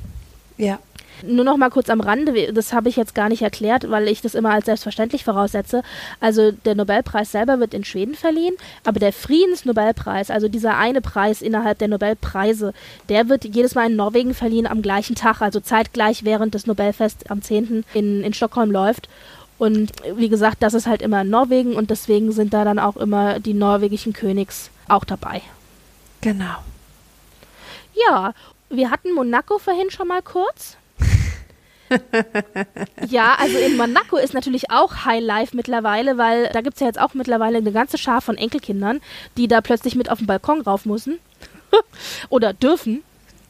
[0.57, 0.79] Ja.
[1.23, 4.21] Nur noch mal kurz am Rande, das habe ich jetzt gar nicht erklärt, weil ich
[4.21, 5.83] das immer als selbstverständlich voraussetze.
[6.21, 11.41] Also der Nobelpreis selber wird in Schweden verliehen, aber der Friedensnobelpreis, also dieser eine Preis
[11.41, 12.73] innerhalb der Nobelpreise,
[13.09, 17.29] der wird jedes Mal in Norwegen verliehen am gleichen Tag, also zeitgleich während das Nobelfest
[17.29, 17.83] am 10.
[17.93, 19.09] in, in Stockholm läuft.
[19.57, 22.95] Und wie gesagt, das ist halt immer in Norwegen und deswegen sind da dann auch
[22.95, 25.41] immer die norwegischen Königs auch dabei.
[26.21, 26.63] Genau.
[27.93, 28.33] Ja,
[28.69, 30.77] wir hatten Monaco vorhin schon mal kurz.
[33.07, 36.87] ja, also in Monaco ist natürlich auch High Life mittlerweile, weil da gibt es ja
[36.87, 39.01] jetzt auch mittlerweile eine ganze Schar von Enkelkindern,
[39.37, 41.19] die da plötzlich mit auf den Balkon rauf müssen.
[42.29, 43.03] Oder dürfen.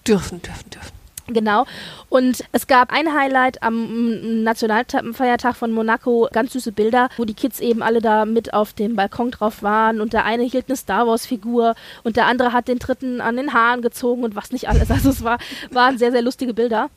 [0.07, 0.99] Dürfen, dürfen, dürfen.
[1.34, 1.65] Genau.
[2.09, 7.59] Und es gab ein Highlight am Nationalfeiertag von Monaco, ganz süße Bilder, wo die Kids
[7.59, 11.07] eben alle da mit auf dem Balkon drauf waren und der eine hielt eine Star
[11.07, 14.89] Wars-Figur und der andere hat den dritten an den Haaren gezogen und was nicht alles.
[14.91, 15.38] Also es war,
[15.71, 16.89] waren sehr, sehr lustige Bilder.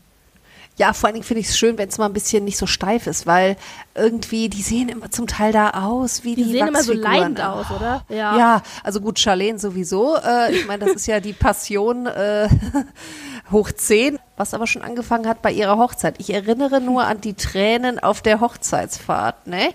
[0.79, 2.67] Ja, vor allen Dingen finde ich es schön, wenn es mal ein bisschen nicht so
[2.67, 3.57] steif ist, weil
[3.95, 7.43] irgendwie, die sehen immer zum Teil da aus wie die Die sehen immer so leidend
[7.43, 8.05] aus, oder?
[8.09, 8.39] Ja.
[8.39, 10.17] ja, also gut, Charlene sowieso.
[10.17, 12.49] Äh, ich meine, das ist ja die Passion äh,
[13.53, 16.17] hoch 10 was aber schon angefangen hat bei ihrer Hochzeit.
[16.19, 19.73] Ich erinnere nur an die Tränen auf der Hochzeitsfahrt, ne?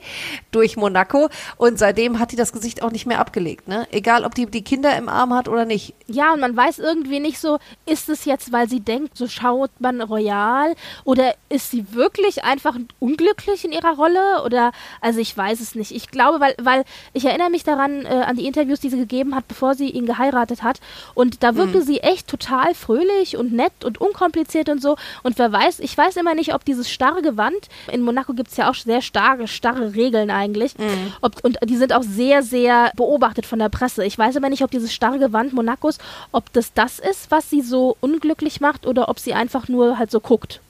[0.52, 1.30] Durch Monaco.
[1.56, 3.88] Und seitdem hat die das Gesicht auch nicht mehr abgelegt, ne?
[3.92, 5.94] Egal, ob die die Kinder im Arm hat oder nicht.
[6.08, 9.72] Ja, und man weiß irgendwie nicht so, ist es jetzt, weil sie denkt, so schaut
[9.80, 15.62] man royal oder ist sie wirklich einfach unglücklich in ihrer Rolle oder, also ich weiß
[15.62, 15.92] es nicht.
[15.92, 19.34] Ich glaube, weil, weil ich erinnere mich daran, äh, an die Interviews, die sie gegeben
[19.34, 20.82] hat, bevor sie ihn geheiratet hat
[21.14, 21.86] und da wirkte hm.
[21.86, 24.96] sie echt total fröhlich und nett und unkompliziert kompliziert und so.
[25.24, 28.58] Und wer weiß, ich weiß immer nicht, ob dieses starre Gewand, in Monaco gibt es
[28.58, 30.78] ja auch sehr starke, starre Regeln eigentlich.
[30.78, 31.14] Mhm.
[31.22, 34.06] Ob, und die sind auch sehr, sehr beobachtet von der Presse.
[34.06, 35.98] Ich weiß aber nicht, ob dieses starre Gewand Monacos,
[36.32, 40.12] ob das das ist, was sie so unglücklich macht oder ob sie einfach nur halt
[40.12, 40.62] so guckt.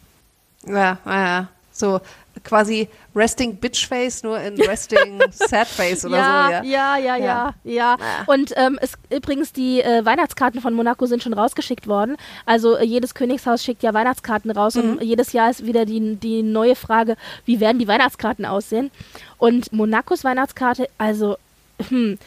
[0.65, 1.47] Ja, ja.
[1.71, 2.01] So,
[2.43, 6.67] quasi Resting Bitch Face, nur in Resting Sad Face oder ja, so.
[6.67, 7.63] Ja, ja, ja, ja, ja.
[7.63, 7.97] ja.
[8.27, 12.17] Und ähm, es, übrigens, die äh, Weihnachtskarten von Monaco sind schon rausgeschickt worden.
[12.45, 14.81] Also äh, jedes Königshaus schickt ja Weihnachtskarten raus mhm.
[14.91, 17.15] und jedes Jahr ist wieder die, die neue Frage,
[17.45, 18.91] wie werden die Weihnachtskarten aussehen?
[19.37, 21.37] Und Monacos Weihnachtskarte, also,
[21.89, 22.17] hm,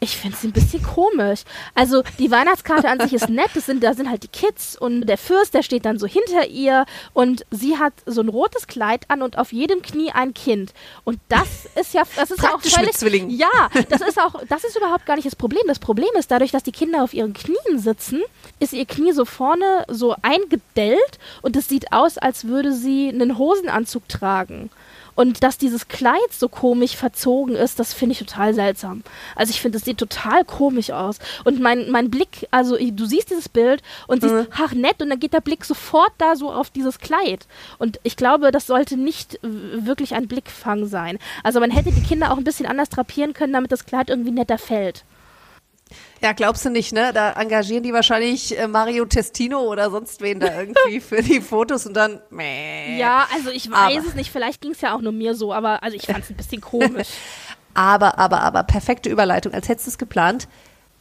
[0.00, 1.42] ich finde sie ein bisschen komisch.
[1.74, 5.06] Also die Weihnachtskarte an sich ist nett, das sind, da sind halt die Kids und
[5.06, 6.84] der Fürst, der steht dann so hinter ihr
[7.14, 10.74] und sie hat so ein rotes Kleid an und auf jedem Knie ein Kind.
[11.04, 13.30] Und das ist ja, das ist Praktisch auch völlig, mit Zwillingen.
[13.30, 15.62] Ja, das ist auch, das ist überhaupt gar nicht das Problem.
[15.66, 18.22] Das Problem ist, dadurch, dass die Kinder auf ihren Knien sitzen,
[18.58, 23.38] ist ihr Knie so vorne so eingedellt und es sieht aus, als würde sie einen
[23.38, 24.70] Hosenanzug tragen.
[25.16, 29.02] Und dass dieses Kleid so komisch verzogen ist, das finde ich total seltsam.
[29.34, 31.18] Also ich finde, es sieht total komisch aus.
[31.44, 34.46] Und mein, mein Blick, also du siehst dieses Bild und siehst, mhm.
[34.52, 37.48] ach nett, und dann geht der Blick sofort da so auf dieses Kleid.
[37.78, 41.18] Und ich glaube, das sollte nicht wirklich ein Blickfang sein.
[41.42, 44.30] Also man hätte die Kinder auch ein bisschen anders drapieren können, damit das Kleid irgendwie
[44.30, 45.04] netter fällt.
[46.22, 47.12] Ja, glaubst du nicht, ne?
[47.12, 51.86] Da engagieren die wahrscheinlich äh, Mario Testino oder sonst wen da irgendwie für die Fotos
[51.86, 52.20] und dann.
[52.30, 52.98] Mäh.
[52.98, 54.08] Ja, also ich weiß aber.
[54.08, 56.30] es nicht, vielleicht ging es ja auch nur mir so, aber also ich fand es
[56.30, 57.08] ein bisschen komisch.
[57.74, 60.48] aber, aber, aber, perfekte Überleitung, als hättest du es geplant.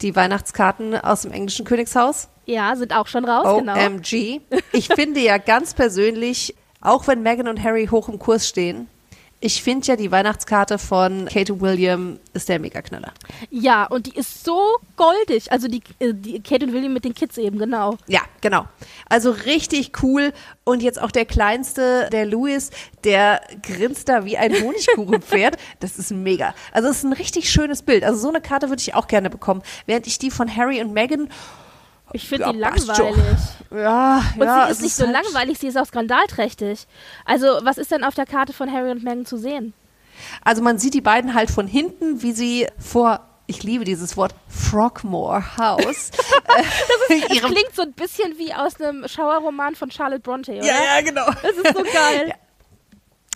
[0.02, 2.28] Die Weihnachtskarten aus dem englischen Königshaus.
[2.46, 3.60] Ja, sind auch schon raus, OMG.
[3.60, 3.86] genau.
[3.86, 4.42] OMG.
[4.74, 8.90] Ich finde ja ganz persönlich, auch wenn Meghan und Harry hoch im Kurs stehen,
[9.46, 13.14] ich finde ja, die Weihnachtskarte von Kate und William ist der Megaknaller.
[13.52, 14.60] Ja, und die ist so
[14.96, 15.52] goldig.
[15.52, 17.96] Also die, äh, die Kate und William mit den Kids eben, genau.
[18.08, 18.66] Ja, genau.
[19.08, 20.34] Also richtig cool.
[20.64, 22.72] Und jetzt auch der kleinste, der Louis,
[23.04, 25.58] der grinst da wie ein Honigkuchenpferd.
[25.80, 26.56] das ist mega.
[26.72, 28.04] Also es ist ein richtig schönes Bild.
[28.04, 29.62] Also so eine Karte würde ich auch gerne bekommen.
[29.86, 31.30] Während ich die von Harry und Meghan
[32.14, 33.16] ich finde ja, die langweilig.
[33.72, 36.88] Ja, und ja, sie ist nicht so halt langweilig, sie ist auch skandalträchtig.
[37.26, 39.74] Also, was ist denn auf der Karte von Harry und Meghan zu sehen?
[40.46, 44.34] Also, man sieht die beiden halt von hinten, wie sie vor ich liebe dieses Wort
[44.48, 46.12] Frogmore House.
[46.48, 50.66] das, ist, das klingt so ein bisschen wie aus einem Schauerroman von Charlotte Bronte, oder?
[50.66, 51.26] Ja, ja, genau.
[51.26, 52.34] Das ist so geil.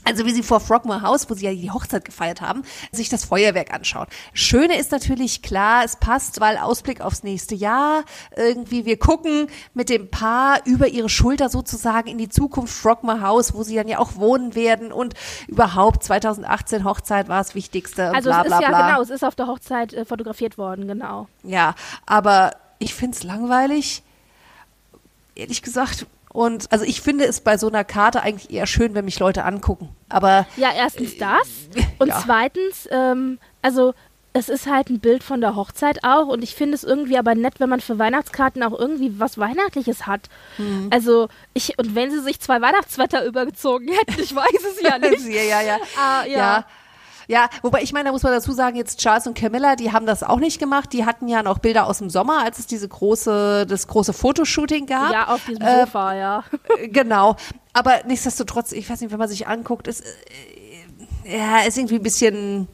[0.10, 3.26] Also wie sie vor Frogmore House, wo sie ja die Hochzeit gefeiert haben, sich das
[3.26, 4.07] Feuerwerk anschaut.
[4.34, 8.03] Schöne ist natürlich klar, es passt, weil Ausblick aufs nächste Jahr.
[8.36, 9.45] Irgendwie wir gucken
[9.76, 13.88] mit dem Paar über ihre Schulter sozusagen in die Zukunft Frogmore House, wo sie dann
[13.88, 15.14] ja auch wohnen werden und
[15.47, 18.12] überhaupt 2018 Hochzeit war das Wichtigste.
[18.12, 21.28] Also bla, es ist ja genau, es ist auf der Hochzeit äh, fotografiert worden, genau.
[21.43, 21.76] Ja,
[22.07, 24.01] aber ich find's langweilig.
[25.36, 29.05] Ehrlich gesagt, und also ich finde es bei so einer Karte eigentlich eher schön, wenn
[29.05, 29.89] mich Leute angucken.
[30.09, 31.69] Aber ja, erstens das
[31.99, 32.21] und ja.
[32.23, 33.93] zweitens, ähm, also
[34.32, 37.34] es ist halt ein Bild von der Hochzeit auch und ich finde es irgendwie aber
[37.34, 40.30] nett, wenn man für Weihnachtskarten auch irgendwie was Weihnachtliches hat.
[40.57, 40.88] Mhm.
[40.91, 45.25] Also ich, und wenn sie sich zwei Weihnachtswetter übergezogen hätten, ich weiß es ja nicht.
[45.27, 45.77] ja, ja, ja.
[45.97, 46.38] Ah, ja.
[46.38, 46.65] ja.
[47.30, 50.07] Ja, wobei ich meine, da muss man dazu sagen, jetzt Charles und Camilla, die haben
[50.07, 50.91] das auch nicht gemacht.
[50.93, 54.88] Die hatten ja noch Bilder aus dem Sommer, als es diese große, das große Fotoshooting
[54.88, 55.13] gab.
[55.13, 56.43] Ja, auf diesem äh, Sofa, ja.
[56.88, 57.36] Genau.
[57.71, 60.01] Aber nichtsdestotrotz, ich weiß nicht, wenn man sich anguckt, ist,
[61.23, 62.67] äh, ja, ist irgendwie ein bisschen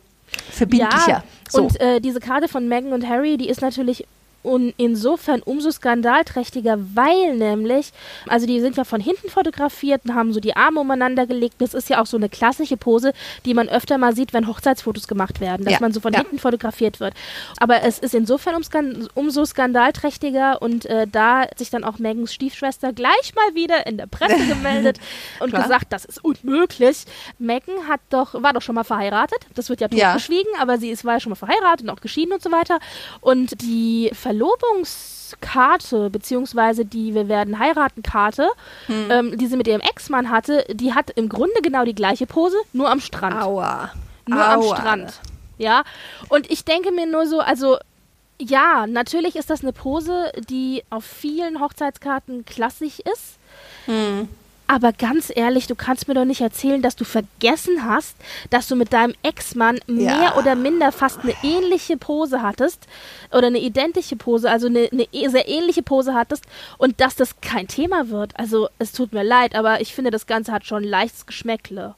[0.52, 1.10] verbindlicher.
[1.10, 1.64] Ja, so.
[1.64, 4.08] und äh, diese Karte von Meghan und Harry, die ist natürlich
[4.46, 7.92] und insofern umso skandalträchtiger, weil nämlich,
[8.28, 11.56] also die sind ja von hinten fotografiert und haben so die Arme umeinander gelegt.
[11.60, 13.14] Das ist ja auch so eine klassische Pose,
[13.46, 16.20] die man öfter mal sieht, wenn Hochzeitsfotos gemacht werden, dass ja, man so von ja.
[16.20, 17.16] hinten fotografiert wird.
[17.58, 22.32] Aber es ist insofern um, umso skandalträchtiger und äh, da hat sich dann auch Megans
[22.34, 25.00] Stiefschwester gleich mal wieder in der Presse gemeldet
[25.40, 27.06] und gesagt, das ist unmöglich.
[27.40, 29.40] Megan hat doch, war doch schon mal verheiratet.
[29.56, 30.62] Das wird ja totgeschwiegen, ja.
[30.62, 32.78] aber sie ist, war ja schon mal verheiratet und auch geschieden und so weiter.
[33.22, 38.50] Und die Ver Verlobungskarte, beziehungsweise die Wir werden heiraten Karte,
[38.88, 39.08] hm.
[39.10, 42.58] ähm, die sie mit ihrem Ex-Mann hatte, die hat im Grunde genau die gleiche Pose,
[42.74, 43.42] nur am Strand.
[43.42, 43.92] Aua.
[44.28, 44.54] Nur Aua.
[44.54, 45.22] am Strand.
[45.58, 45.84] Ja.
[46.30, 47.78] Und ich denke mir nur so, also
[48.40, 53.38] ja, natürlich ist das eine Pose, die auf vielen Hochzeitskarten klassisch ist.
[53.86, 54.28] Hm.
[54.68, 58.16] Aber ganz ehrlich, du kannst mir doch nicht erzählen, dass du vergessen hast,
[58.50, 60.36] dass du mit deinem Ex-Mann mehr ja.
[60.38, 62.88] oder minder fast eine ähnliche Pose hattest
[63.32, 66.46] oder eine identische Pose, also eine, eine, e, sehr ähnliche Pose hattest
[66.78, 68.38] und dass das kein Thema wird.
[68.40, 71.96] Also es tut mir leid, aber ich finde, das Ganze hat schon ein leichtes Geschmäckle.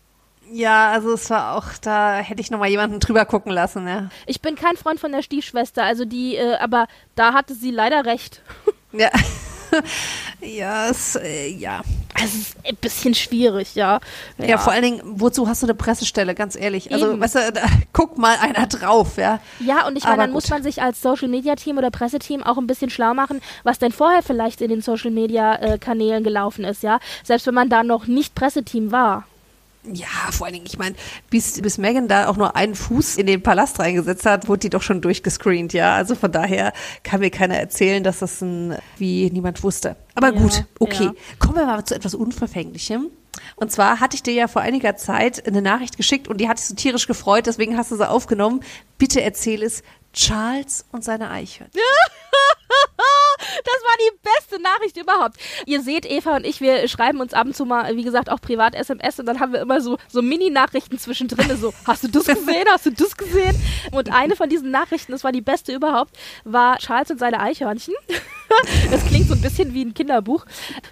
[0.51, 4.09] Ja, also es war auch, da hätte ich nochmal jemanden drüber gucken lassen, ja.
[4.26, 8.05] Ich bin kein Freund von der Stiefschwester, also die, äh, aber da hatte sie leider
[8.05, 8.41] recht.
[8.91, 9.09] Ja.
[10.41, 11.82] ja, es, äh, ja.
[12.24, 13.99] Es ist ein bisschen schwierig, ja.
[14.38, 14.45] ja.
[14.45, 14.57] ja.
[14.57, 16.91] vor allen Dingen, wozu hast du eine Pressestelle, ganz ehrlich?
[16.91, 17.22] Also, Eben.
[17.22, 17.61] weißt du, da,
[17.93, 19.39] guck mal einer drauf, ja.
[19.59, 20.41] Ja, und ich meine, dann gut.
[20.41, 23.80] muss man sich als Social Media Team oder Presseteam auch ein bisschen schlau machen, was
[23.80, 26.99] denn vorher vielleicht in den Social Media äh, Kanälen gelaufen ist, ja.
[27.24, 29.26] Selbst wenn man da noch nicht Presseteam war.
[29.94, 30.96] Ja, vor allen Dingen, ich meine,
[31.30, 34.70] bis, bis Megan da auch nur einen Fuß in den Palast reingesetzt hat, wurde die
[34.70, 35.96] doch schon durchgescreent, ja.
[35.96, 36.74] Also von daher
[37.04, 39.96] kann mir keiner erzählen, dass das ein, wie niemand wusste.
[40.16, 41.06] Aber ja, gut, okay.
[41.06, 41.14] Ja.
[41.40, 43.08] Kommen wir mal zu etwas Unverfänglichem.
[43.56, 46.58] Und zwar hatte ich dir ja vor einiger Zeit eine Nachricht geschickt und die hat
[46.58, 48.62] dich so tierisch gefreut, deswegen hast du sie aufgenommen.
[48.98, 49.84] Bitte erzähl es.
[50.14, 51.80] Charles und seine Eichhörnchen.
[53.38, 55.38] Das war die beste Nachricht überhaupt.
[55.65, 58.41] Ihr seht, Eva und ich, wir schreiben uns ab und zu mal, wie gesagt, auch
[58.41, 61.55] privat SMS und dann haben wir immer so, so Mini-Nachrichten zwischendrin.
[61.57, 62.65] So, hast du das gesehen?
[62.70, 63.55] Hast du das gesehen?
[63.91, 67.95] Und eine von diesen Nachrichten, das war die beste überhaupt, war Charles und seine Eichhörnchen.
[68.89, 70.45] Das klingt so ein bisschen wie ein Kinderbuch.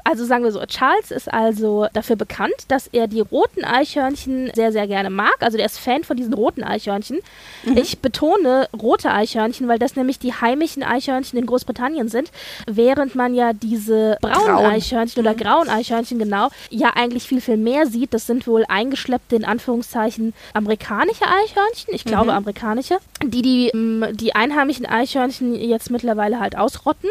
[0.04, 4.74] Also sagen wir so, Charles ist also dafür bekannt, dass er die roten Eichhörnchen sehr,
[4.74, 5.36] sehr gerne mag.
[5.40, 7.22] Also der ist Fan von diesen roten Eichhörnchen.
[7.64, 7.78] Mhm.
[7.78, 11.65] Ich betone rote Eichhörnchen, weil das nämlich die heimischen Eichhörnchen in Großbritannien
[12.08, 12.32] sind,
[12.68, 14.66] während man ja diese braunen Braun.
[14.66, 15.38] Eichhörnchen oder mhm.
[15.38, 18.14] grauen Eichhörnchen genau ja eigentlich viel, viel mehr sieht.
[18.14, 21.94] Das sind wohl eingeschleppte, in Anführungszeichen, amerikanische Eichhörnchen.
[21.94, 22.38] Ich glaube, mhm.
[22.38, 23.72] amerikanische, die, die
[24.14, 27.10] die einheimischen Eichhörnchen jetzt mittlerweile halt ausrotten.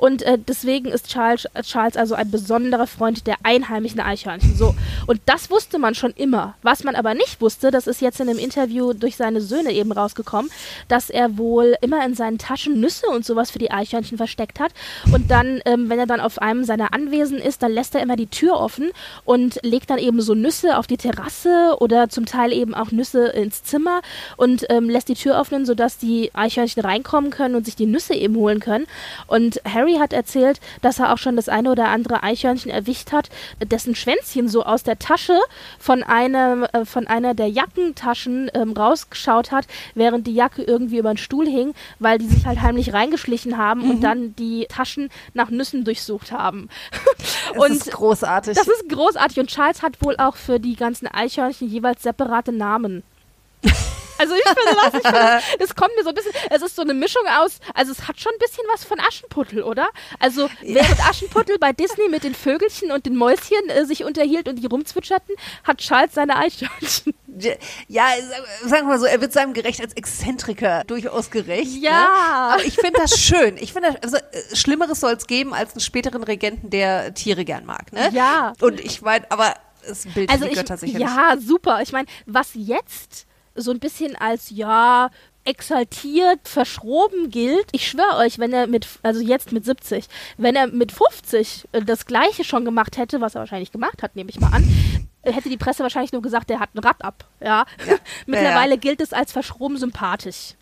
[0.00, 4.56] Und äh, deswegen ist Charles, Charles also ein besonderer Freund der einheimischen Eichhörnchen.
[4.56, 4.74] So.
[5.06, 6.54] Und das wusste man schon immer.
[6.62, 9.92] Was man aber nicht wusste, das ist jetzt in einem Interview durch seine Söhne eben
[9.92, 10.50] rausgekommen,
[10.88, 14.72] dass er wohl immer in seinen Taschen Nüsse und sowas für die Eichhörnchen versteckt hat.
[15.12, 18.16] Und dann, ähm, wenn er dann auf einem seiner Anwesen ist, dann lässt er immer
[18.16, 18.90] die Tür offen
[19.26, 23.26] und legt dann eben so Nüsse auf die Terrasse oder zum Teil eben auch Nüsse
[23.28, 24.00] ins Zimmer
[24.38, 28.14] und ähm, lässt die Tür öffnen, sodass die Eichhörnchen reinkommen können und sich die Nüsse
[28.14, 28.86] eben holen können.
[29.26, 33.12] Und Harry Harry hat erzählt, dass er auch schon das eine oder andere Eichhörnchen erwischt
[33.12, 33.28] hat,
[33.64, 35.38] dessen Schwänzchen so aus der Tasche
[35.78, 41.12] von einem, äh, von einer der Jackentaschen ähm, rausgeschaut hat, während die Jacke irgendwie über
[41.12, 43.90] den Stuhl hing, weil die sich halt heimlich reingeschlichen haben mhm.
[43.90, 46.68] und dann die Taschen nach Nüssen durchsucht haben.
[47.52, 48.56] Das und ist großartig.
[48.56, 53.02] Das ist großartig und Charles hat wohl auch für die ganzen Eichhörnchen jeweils separate Namen.
[54.20, 56.82] Also ich finde das, ich finde das, kommt mir so ein bisschen, es ist so
[56.82, 59.88] eine Mischung aus, also es hat schon ein bisschen was von Aschenputtel, oder?
[60.18, 64.56] Also während Aschenputtel bei Disney mit den Vögelchen und den Mäuschen äh, sich unterhielt und
[64.56, 67.14] die rumzwitscherten, hat Charles seine Eichhörnchen.
[67.88, 68.08] Ja,
[68.62, 71.80] sagen wir mal so, er wird seinem gerecht als Exzentriker durchaus gerecht.
[71.80, 72.00] Ja.
[72.00, 72.54] Ne?
[72.54, 73.56] Aber ich finde das schön.
[73.56, 77.64] Ich finde, also, äh, Schlimmeres soll es geben als einen späteren Regenten, der Tiere gern
[77.64, 77.92] mag.
[77.92, 78.10] Ne?
[78.12, 78.52] Ja.
[78.60, 79.54] Und ich meine, aber
[79.88, 81.06] es bildet also die ich, Götter sicherlich.
[81.06, 81.80] Ja, super.
[81.82, 85.10] Ich meine, was jetzt so ein bisschen als, ja,
[85.44, 87.66] exaltiert, verschroben gilt.
[87.72, 91.82] Ich schwöre euch, wenn er mit, also jetzt mit 70, wenn er mit 50 äh,
[91.82, 94.64] das Gleiche schon gemacht hätte, was er wahrscheinlich gemacht hat, nehme ich mal an,
[95.24, 97.24] hätte die Presse wahrscheinlich nur gesagt, der hat ein Rad ab.
[97.40, 97.64] Ja.
[97.86, 97.96] ja.
[98.26, 98.80] Mittlerweile ja.
[98.80, 100.54] gilt es als verschroben sympathisch.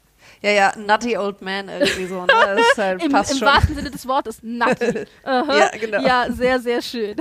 [0.42, 2.28] Ja, ja, nutty old man irgendwie so, ne?
[2.28, 3.48] Das halt, Im, passt im schon.
[3.48, 5.06] wahrsten Sinne des Wortes, nutty.
[5.24, 6.00] ja, genau.
[6.00, 7.16] Ja, sehr, sehr schön.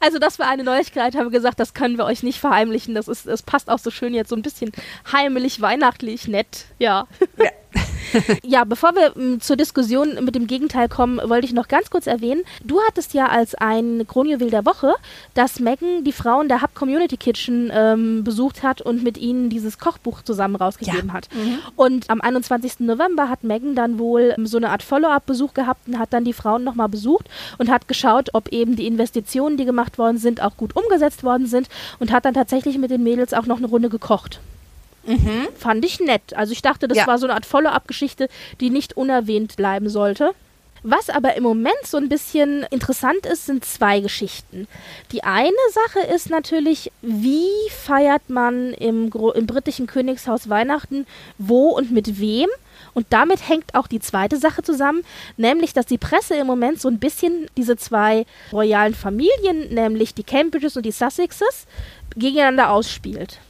[0.00, 2.94] Also das war eine Neuigkeit, haben wir gesagt, das können wir euch nicht verheimlichen.
[2.94, 4.72] Das ist, es passt auch so schön jetzt so ein bisschen
[5.12, 6.66] heimelig, weihnachtlich, nett.
[6.78, 7.06] Ja.
[7.38, 7.50] Ja.
[8.42, 11.90] ja, bevor wir m, ähm, zur Diskussion mit dem Gegenteil kommen, wollte ich noch ganz
[11.90, 14.94] kurz erwähnen, du hattest ja als ein Kronjuwel der Woche,
[15.34, 19.78] dass Megan die Frauen der Hub Community Kitchen ähm, besucht hat und mit ihnen dieses
[19.78, 21.12] Kochbuch zusammen rausgegeben ja.
[21.12, 21.28] hat.
[21.34, 21.58] Mhm.
[21.76, 22.80] Und am 21.
[22.80, 26.32] November hat Megan dann wohl ähm, so eine Art Follow-up-Besuch gehabt und hat dann die
[26.32, 27.28] Frauen nochmal besucht
[27.58, 31.46] und hat geschaut, ob eben die Investitionen, die gemacht worden sind, auch gut umgesetzt worden
[31.46, 34.40] sind und hat dann tatsächlich mit den Mädels auch noch eine Runde gekocht.
[35.06, 35.48] Mhm.
[35.58, 36.34] Fand ich nett.
[36.34, 37.06] Also ich dachte, das ja.
[37.06, 38.28] war so eine Art Follow-up-Geschichte,
[38.60, 40.32] die nicht unerwähnt bleiben sollte.
[40.88, 44.68] Was aber im Moment so ein bisschen interessant ist, sind zwei Geschichten.
[45.10, 51.04] Die eine Sache ist natürlich, wie feiert man im, im britischen Königshaus Weihnachten,
[51.38, 52.48] wo und mit wem?
[52.94, 55.02] Und damit hängt auch die zweite Sache zusammen,
[55.36, 60.22] nämlich, dass die Presse im Moment so ein bisschen diese zwei royalen Familien, nämlich die
[60.22, 61.66] Cambridges und die Sussexes,
[62.14, 63.40] gegeneinander ausspielt.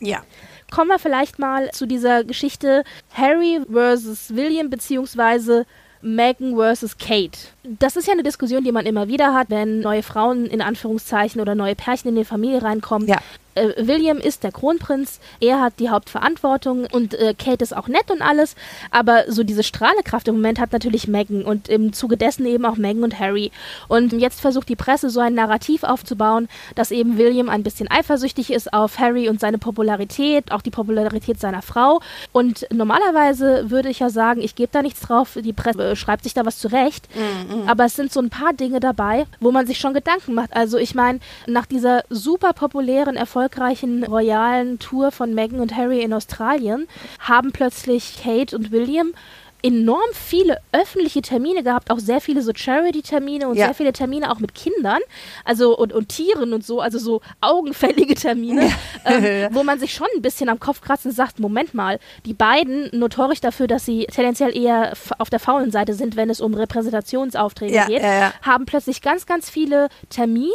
[0.00, 0.24] Ja
[0.70, 5.66] kommen wir vielleicht mal zu dieser Geschichte Harry versus William beziehungsweise
[6.00, 7.38] Meghan versus Kate.
[7.64, 11.40] Das ist ja eine Diskussion, die man immer wieder hat, wenn neue Frauen in Anführungszeichen
[11.40, 13.08] oder neue Pärchen in die Familie reinkommen.
[13.08, 13.18] Ja
[13.58, 18.10] äh, William ist der Kronprinz, er hat die Hauptverantwortung und äh, Kate ist auch nett
[18.10, 18.54] und alles,
[18.90, 22.76] aber so diese Strahlekraft im Moment hat natürlich Meghan und im Zuge dessen eben auch
[22.76, 23.50] Meghan und Harry.
[23.88, 28.52] Und jetzt versucht die Presse so ein Narrativ aufzubauen, dass eben William ein bisschen eifersüchtig
[28.52, 32.00] ist auf Harry und seine Popularität, auch die Popularität seiner Frau.
[32.32, 36.24] Und normalerweise würde ich ja sagen, ich gebe da nichts drauf, die Presse äh, schreibt
[36.24, 39.66] sich da was zurecht, mm, aber es sind so ein paar Dinge dabei, wo man
[39.66, 40.54] sich schon Gedanken macht.
[40.54, 46.02] Also ich meine, nach dieser super populären, Erfolg erfolgreichen royalen Tour von Meghan und Harry
[46.02, 46.86] in Australien
[47.18, 49.14] haben plötzlich Kate und William
[49.60, 53.66] enorm viele öffentliche Termine gehabt, auch sehr viele so Charity-Termine und ja.
[53.66, 55.00] sehr viele Termine auch mit Kindern,
[55.44, 58.70] also und, und Tieren und so, also so augenfällige Termine,
[59.04, 62.34] ähm, wo man sich schon ein bisschen am Kopf kratzt und sagt, Moment mal, die
[62.34, 66.54] beiden, notorisch dafür, dass sie tendenziell eher auf der faulen Seite sind, wenn es um
[66.54, 70.52] Repräsentationsaufträge ja, geht, ja, haben plötzlich ganz, ganz viele Termine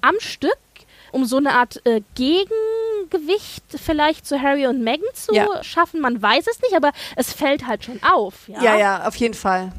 [0.00, 0.56] am Stück
[1.16, 5.64] um so eine Art äh, Gegengewicht vielleicht zu Harry und Meghan zu ja.
[5.64, 6.00] schaffen.
[6.00, 8.48] Man weiß es nicht, aber es fällt halt schon auf.
[8.48, 9.72] Ja, ja, ja auf jeden Fall.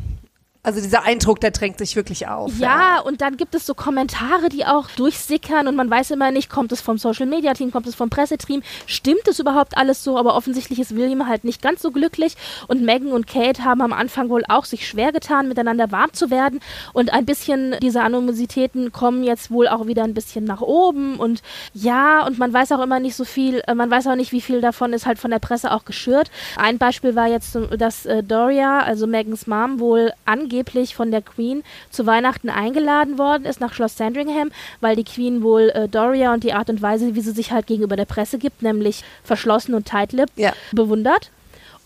[0.63, 2.57] Also dieser Eindruck, der drängt sich wirklich auf.
[2.59, 6.31] Ja, ja, und dann gibt es so Kommentare, die auch durchsickern und man weiß immer
[6.31, 10.03] nicht, kommt es vom Social Media Team, kommt es vom Presseteam, stimmt es überhaupt alles
[10.03, 12.35] so, aber offensichtlich ist William halt nicht ganz so glücklich
[12.67, 16.29] und Megan und Kate haben am Anfang wohl auch sich schwer getan, miteinander warm zu
[16.29, 16.59] werden
[16.93, 21.41] und ein bisschen diese Animositäten kommen jetzt wohl auch wieder ein bisschen nach oben und
[21.73, 24.41] ja, und man weiß auch immer nicht so viel, äh, man weiß auch nicht, wie
[24.41, 26.29] viel davon ist halt von der Presse auch geschürt.
[26.57, 31.21] Ein Beispiel war jetzt, dass äh, Doria, also Megans Mom, wohl angeht, angeblich von der
[31.21, 36.33] Queen zu Weihnachten eingeladen worden ist nach Schloss Sandringham, weil die Queen wohl äh, Doria
[36.33, 39.73] und die Art und Weise, wie sie sich halt gegenüber der Presse gibt, nämlich verschlossen
[39.73, 40.53] und tight-lipped, ja.
[40.71, 41.31] bewundert.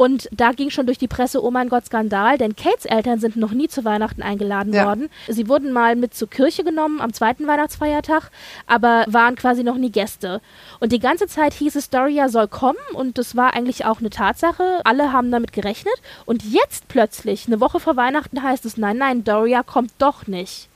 [0.02, 3.36] Und da ging schon durch die Presse, oh mein Gott, Skandal, denn Kates Eltern sind
[3.36, 4.86] noch nie zu Weihnachten eingeladen ja.
[4.86, 5.12] worden.
[5.28, 8.32] Sie wurden mal mit zur Kirche genommen am zweiten Weihnachtsfeiertag,
[8.66, 10.42] aber waren quasi noch nie Gäste.
[10.80, 14.10] Und die ganze Zeit hieß es, Doria soll kommen und das war eigentlich auch eine
[14.10, 14.82] Tatsache.
[14.86, 15.94] Alle haben damit gerechnet.
[16.26, 20.68] Und jetzt plötzlich, eine Woche vor Weihnachten, heißt es, nein, nein, Doria kommt doch nicht.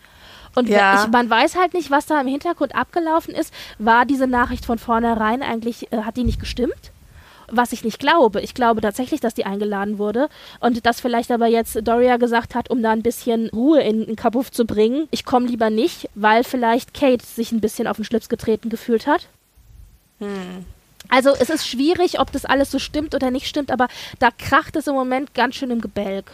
[0.53, 1.03] Und ja.
[1.03, 3.51] ich, man weiß halt nicht, was da im Hintergrund abgelaufen ist.
[3.79, 6.91] War diese Nachricht von vornherein eigentlich, äh, hat die nicht gestimmt?
[7.51, 8.41] Was ich nicht glaube.
[8.41, 10.29] Ich glaube tatsächlich, dass die eingeladen wurde
[10.59, 14.15] und dass vielleicht aber jetzt Doria gesagt hat, um da ein bisschen Ruhe in den
[14.15, 18.05] Kabuff zu bringen, ich komme lieber nicht, weil vielleicht Kate sich ein bisschen auf den
[18.05, 19.27] Schlips getreten gefühlt hat.
[20.19, 20.65] Hm.
[21.09, 23.87] Also es ist schwierig, ob das alles so stimmt oder nicht stimmt, aber
[24.19, 26.31] da kracht es im Moment ganz schön im Gebälk.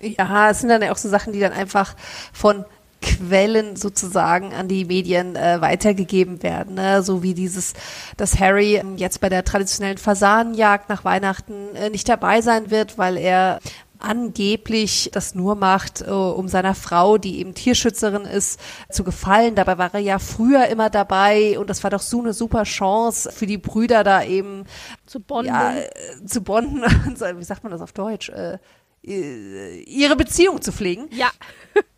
[0.00, 1.94] Ja, es sind dann ja auch so Sachen, die dann einfach
[2.32, 2.64] von
[3.02, 6.76] Quellen sozusagen an die Medien äh, weitergegeben werden.
[6.76, 7.02] Ne?
[7.02, 7.74] So wie dieses,
[8.16, 13.18] dass Harry jetzt bei der traditionellen Fasanenjagd nach Weihnachten äh, nicht dabei sein wird, weil
[13.18, 13.60] er
[14.02, 19.54] angeblich das nur macht, äh, um seiner Frau, die eben Tierschützerin ist, zu gefallen.
[19.54, 23.30] Dabei war er ja früher immer dabei und das war doch so eine super Chance
[23.32, 24.64] für die Brüder da eben
[25.06, 25.52] zu bonden.
[25.52, 26.82] Ja, äh, zu bonden.
[27.38, 28.28] Wie sagt man das auf Deutsch?
[28.30, 28.58] Äh,
[29.04, 31.08] äh ihre Beziehung zu pflegen.
[31.12, 31.30] Ja.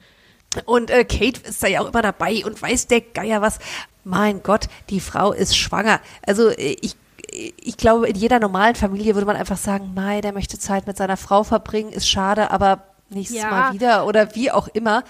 [0.64, 3.59] Und äh, Kate ist da ja auch immer dabei und weiß der Geier was.
[4.05, 6.00] Mein Gott, die Frau ist schwanger.
[6.26, 6.96] Also äh, ich
[7.34, 10.96] ich glaube, in jeder normalen Familie würde man einfach sagen, Mai, der möchte Zeit mit
[10.96, 13.50] seiner Frau verbringen, ist schade, aber nächstes ja.
[13.50, 15.02] Mal wieder oder wie auch immer.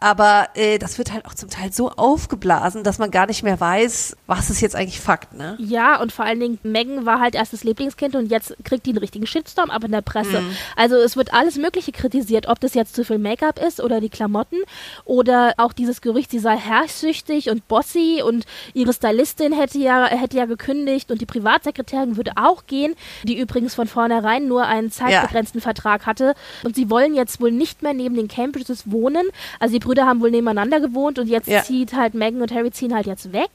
[0.00, 3.60] Aber äh, das wird halt auch zum Teil so aufgeblasen, dass man gar nicht mehr
[3.60, 5.56] weiß, was ist jetzt eigentlich Fakt, ne?
[5.58, 8.90] Ja, und vor allen Dingen, Megan war halt erst das Lieblingskind und jetzt kriegt die
[8.90, 10.40] einen richtigen Shitstorm ab in der Presse.
[10.40, 10.56] Mhm.
[10.74, 14.08] Also es wird alles Mögliche kritisiert, ob das jetzt zu viel Make-up ist oder die
[14.08, 14.56] Klamotten
[15.04, 20.38] oder auch dieses Gerücht, sie sei herrschsüchtig und bossy und ihre Stylistin hätte ja, hätte
[20.38, 22.94] ja gekündigt und die Privatsekretärin würde auch gehen,
[23.24, 25.64] die übrigens von vornherein nur einen zeitbegrenzten ja.
[25.64, 26.34] Vertrag hatte.
[26.64, 29.26] Und sie wollen jetzt wohl nicht mehr neben den Cambridges wohnen.
[29.58, 31.64] Also die Brüder haben wohl nebeneinander gewohnt und jetzt ja.
[31.64, 33.50] zieht halt Megan und Harry ziehen halt jetzt weg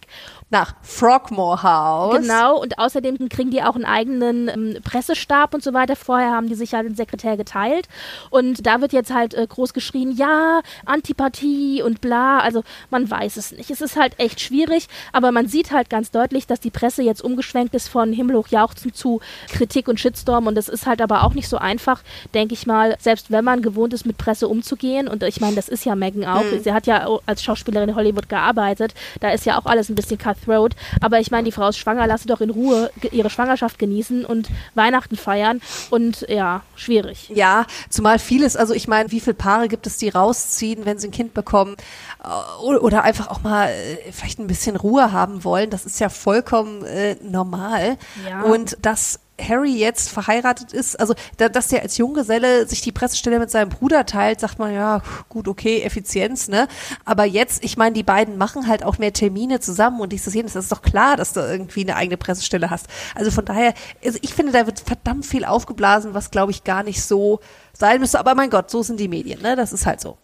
[0.51, 2.21] nach Frogmore House.
[2.21, 5.95] Genau, und außerdem kriegen die auch einen eigenen ähm, Pressestab und so weiter.
[5.95, 7.87] Vorher haben die sich halt den Sekretär geteilt.
[8.29, 12.39] Und da wird jetzt halt äh, groß geschrien, ja, Antipathie und bla.
[12.39, 13.71] Also man weiß es nicht.
[13.71, 17.23] Es ist halt echt schwierig, aber man sieht halt ganz deutlich, dass die Presse jetzt
[17.23, 20.45] umgeschwenkt ist von himmelhoch jauchzen zu Kritik und Shitstorm.
[20.45, 22.03] Und das ist halt aber auch nicht so einfach,
[22.35, 25.07] denke ich mal, selbst wenn man gewohnt ist, mit Presse umzugehen.
[25.07, 26.43] Und ich meine, das ist ja Megan auch.
[26.43, 26.61] Mhm.
[26.61, 28.93] Sie hat ja als Schauspielerin in Hollywood gearbeitet.
[29.21, 30.75] Da ist ja auch alles ein bisschen cutthroat.
[31.01, 34.25] Aber ich meine, die Frau ist schwanger, lass sie doch in Ruhe ihre Schwangerschaft genießen
[34.25, 35.61] und Weihnachten feiern.
[35.89, 37.29] Und ja, schwierig.
[37.29, 41.07] Ja, zumal vieles, also ich meine, wie viele Paare gibt es, die rausziehen, wenn sie
[41.07, 41.75] ein Kind bekommen
[42.23, 45.69] äh, oder einfach auch mal äh, vielleicht ein bisschen Ruhe haben wollen.
[45.69, 47.97] Das ist ja vollkommen äh, normal.
[48.27, 48.43] Ja.
[48.43, 53.39] Und das Harry jetzt verheiratet ist, also da, dass der als Junggeselle sich die Pressestelle
[53.39, 56.67] mit seinem Bruder teilt, sagt man ja, gut, okay, Effizienz, ne?
[57.03, 60.53] Aber jetzt, ich meine, die beiden machen halt auch mehr Termine zusammen und dieses jenes,
[60.53, 62.87] das ist doch klar, dass du irgendwie eine eigene Pressestelle hast.
[63.13, 63.73] Also von daher,
[64.03, 67.39] also ich finde, da wird verdammt viel aufgeblasen, was glaube ich gar nicht so
[67.73, 68.19] sein müsste.
[68.19, 69.55] Aber mein Gott, so sind die Medien, ne?
[69.55, 70.17] Das ist halt so.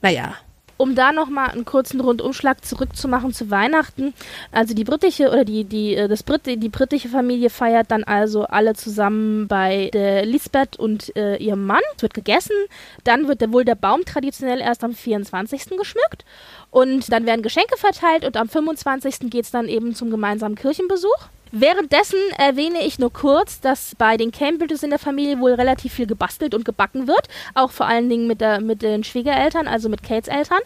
[0.00, 0.34] Naja
[0.76, 4.14] um da nochmal einen kurzen Rundumschlag zurückzumachen zu Weihnachten.
[4.50, 8.44] Also die britische oder die, die, äh, das Brit die britische Familie feiert dann also
[8.44, 11.82] alle zusammen bei der Lisbeth und äh, ihrem Mann.
[11.96, 12.56] Es wird gegessen.
[13.04, 15.76] Dann wird der, wohl der Baum traditionell erst am 24.
[15.76, 16.24] geschmückt.
[16.70, 19.30] Und dann werden Geschenke verteilt und am 25.
[19.30, 21.28] geht es dann eben zum gemeinsamen Kirchenbesuch.
[21.54, 26.06] Währenddessen erwähne ich nur kurz, dass bei den Cambridges in der Familie wohl relativ viel
[26.06, 30.02] gebastelt und gebacken wird, auch vor allen Dingen mit, der, mit den Schwiegereltern, also mit
[30.02, 30.60] Kates Eltern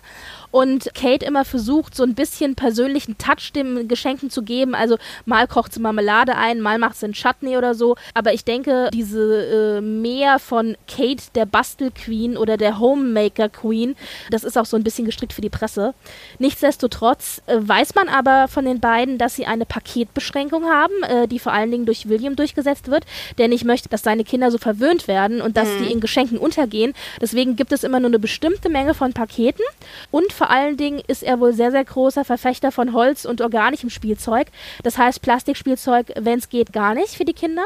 [0.51, 4.75] und Kate immer versucht, so ein bisschen persönlichen Touch dem Geschenken zu geben.
[4.75, 7.97] Also mal kocht sie Marmelade ein, mal macht sie einen Chutney oder so.
[8.15, 13.97] Aber ich denke, diese äh, mehr von Kate, der Bastel-Queen oder der Homemaker-Queen,
[14.31, 15.95] das ist auch so ein bisschen gestrickt für die Presse.
[16.39, 21.39] Nichtsdestotrotz äh, weiß man aber von den beiden, dass sie eine Paketbeschränkung haben, äh, die
[21.39, 23.05] vor allen Dingen durch William durchgesetzt wird,
[23.39, 25.85] der nicht möchte, dass seine Kinder so verwöhnt werden und dass mhm.
[25.85, 26.95] die in Geschenken untergehen.
[27.21, 29.65] Deswegen gibt es immer nur eine bestimmte Menge von Paketen
[30.11, 33.91] und vor allen Dingen ist er wohl sehr, sehr großer Verfechter von Holz und organischem
[33.91, 34.49] Spielzeug.
[34.83, 37.65] Das heißt, Plastikspielzeug, wenn es geht, gar nicht für die Kinder.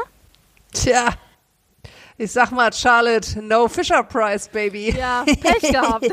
[0.73, 1.09] Tja.
[2.17, 4.95] Ich sag mal, Charlotte, no Fisher Price, Baby.
[4.97, 6.05] Ja, Pech gehabt.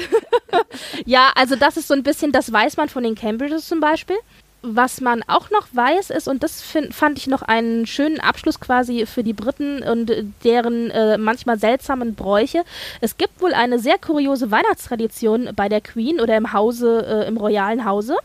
[1.05, 4.17] ja, also das ist so ein bisschen, das weiß man von den Cambridges zum Beispiel
[4.63, 8.61] was man auch noch weiß ist, und das find, fand ich noch einen schönen Abschluss
[8.61, 10.13] quasi für die Briten und
[10.45, 12.65] deren äh, manchmal seltsamen Bräuche.
[13.01, 17.37] Es gibt wohl eine sehr kuriose Weihnachtstradition bei der Queen oder im Hause, äh, im
[17.37, 18.17] royalen Hause.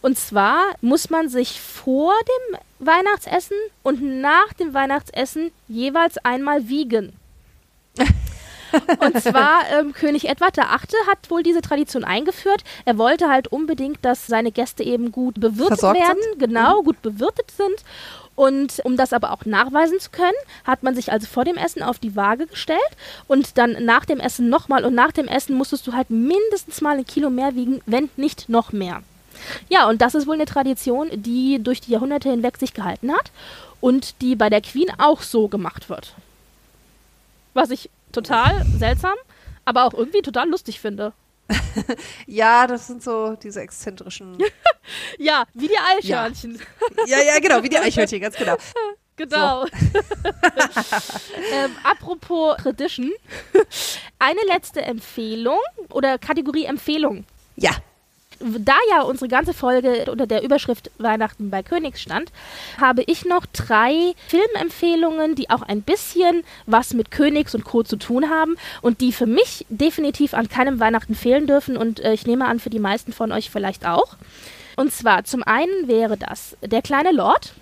[0.00, 2.12] Und zwar muss man sich vor
[2.52, 7.14] dem Weihnachtsessen und nach dem Weihnachtsessen jeweils einmal wiegen.
[8.98, 11.06] Und zwar ähm, König Edward VIII.
[11.08, 12.64] hat wohl diese Tradition eingeführt.
[12.84, 16.38] Er wollte halt unbedingt, dass seine Gäste eben gut bewirtet Versorgt werden, sind.
[16.38, 16.84] genau, mhm.
[16.84, 17.84] gut bewirtet sind.
[18.36, 20.32] Und um das aber auch nachweisen zu können,
[20.64, 22.80] hat man sich also vor dem Essen auf die Waage gestellt
[23.28, 24.84] und dann nach dem Essen nochmal.
[24.84, 28.48] Und nach dem Essen musstest du halt mindestens mal ein Kilo mehr wiegen, wenn nicht
[28.48, 29.02] noch mehr.
[29.68, 33.30] Ja, und das ist wohl eine Tradition, die durch die Jahrhunderte hinweg sich gehalten hat
[33.80, 36.14] und die bei der Queen auch so gemacht wird.
[37.52, 39.14] Was ich total seltsam,
[39.64, 41.12] aber auch irgendwie total lustig finde.
[42.26, 44.38] ja, das sind so diese exzentrischen.
[45.18, 46.60] ja, wie die Eichhörnchen.
[47.06, 47.18] Ja.
[47.18, 48.56] ja, ja, genau, wie die Eichhörnchen, ganz genau.
[49.16, 49.66] Genau.
[49.66, 49.72] So.
[51.52, 53.12] ähm, apropos Tradition.
[54.18, 55.60] Eine letzte Empfehlung
[55.90, 57.24] oder Kategorie Empfehlung.
[57.54, 57.76] Ja
[58.58, 62.30] da ja unsere ganze Folge unter der Überschrift Weihnachten bei Königs stand,
[62.80, 67.82] habe ich noch drei Filmempfehlungen, die auch ein bisschen was mit Königs und Co.
[67.82, 72.12] zu tun haben und die für mich definitiv an keinem Weihnachten fehlen dürfen und äh,
[72.12, 74.16] ich nehme an, für die meisten von euch vielleicht auch.
[74.76, 77.54] Und zwar zum einen wäre das Der kleine Lord.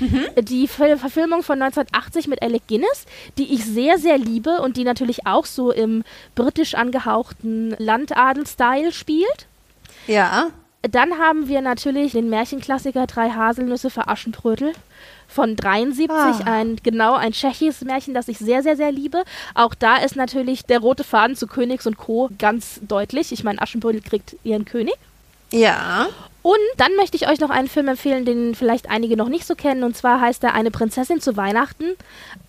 [0.00, 0.24] Mhm.
[0.40, 3.06] Die Verfilmung von 1980 mit Alec Guinness,
[3.38, 6.02] die ich sehr, sehr liebe und die natürlich auch so im
[6.34, 9.46] britisch angehauchten Landadel-Style spielt.
[10.06, 10.48] Ja.
[10.82, 14.72] Dann haben wir natürlich den Märchenklassiker Drei Haselnüsse für Aschenbrödel
[15.28, 16.40] von 73, Ah.
[16.44, 19.22] ein genau ein tschechisches Märchen, das ich sehr, sehr, sehr liebe.
[19.54, 22.30] Auch da ist natürlich der rote Faden zu Königs und Co.
[22.38, 23.30] ganz deutlich.
[23.32, 24.94] Ich meine, Aschenbrödel kriegt ihren König.
[25.52, 26.08] Ja.
[26.42, 29.54] Und dann möchte ich euch noch einen Film empfehlen, den vielleicht einige noch nicht so
[29.54, 29.84] kennen.
[29.84, 31.84] Und zwar heißt er Eine Prinzessin zu Weihnachten.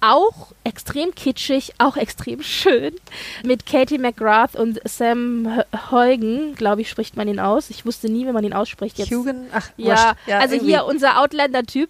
[0.02, 2.96] Auch extrem kitschig, auch extrem schön.
[3.44, 7.70] Mit Katie McGrath und Sam H- Huygen, glaube ich, spricht man ihn aus.
[7.70, 9.12] Ich wusste nie, wie man ihn ausspricht jetzt.
[9.12, 10.42] Hugen, ach, Ja, wurscht.
[10.42, 10.72] also irgendwie.
[10.72, 11.90] hier unser Outlander-Typ.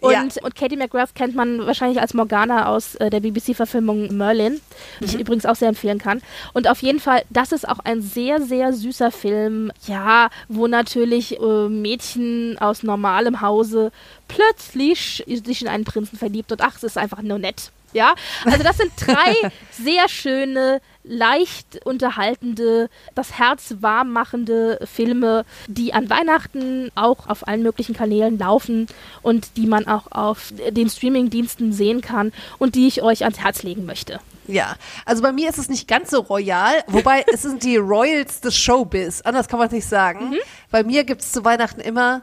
[0.00, 0.24] Und, Ja.
[0.42, 4.60] und Katie McGrath kennt man wahrscheinlich als Morgana aus äh, der BBC-Verfilmung Merlin,
[5.00, 5.10] die Mhm.
[5.10, 6.20] ich übrigens auch sehr empfehlen kann.
[6.52, 11.38] Und auf jeden Fall, das ist auch ein sehr, sehr süßer Film, ja, wo natürlich
[11.40, 13.92] äh, Mädchen aus normalem Hause
[14.28, 17.70] plötzlich sich in einen Prinzen verliebt und ach, es ist einfach nur nett.
[17.92, 18.14] Ja,
[18.44, 19.34] also das sind drei
[19.70, 27.62] sehr schöne, leicht unterhaltende, das Herz warm machende Filme, die an Weihnachten auch auf allen
[27.62, 28.86] möglichen Kanälen laufen
[29.22, 33.62] und die man auch auf den Streamingdiensten sehen kann und die ich euch ans Herz
[33.62, 34.20] legen möchte.
[34.46, 34.76] Ja,
[35.06, 38.56] also bei mir ist es nicht ganz so royal, wobei es sind die Royals des
[38.56, 39.20] Showbiz.
[39.22, 40.30] Anders kann man es nicht sagen.
[40.30, 40.38] Mhm.
[40.70, 42.22] Bei mir gibt es zu Weihnachten immer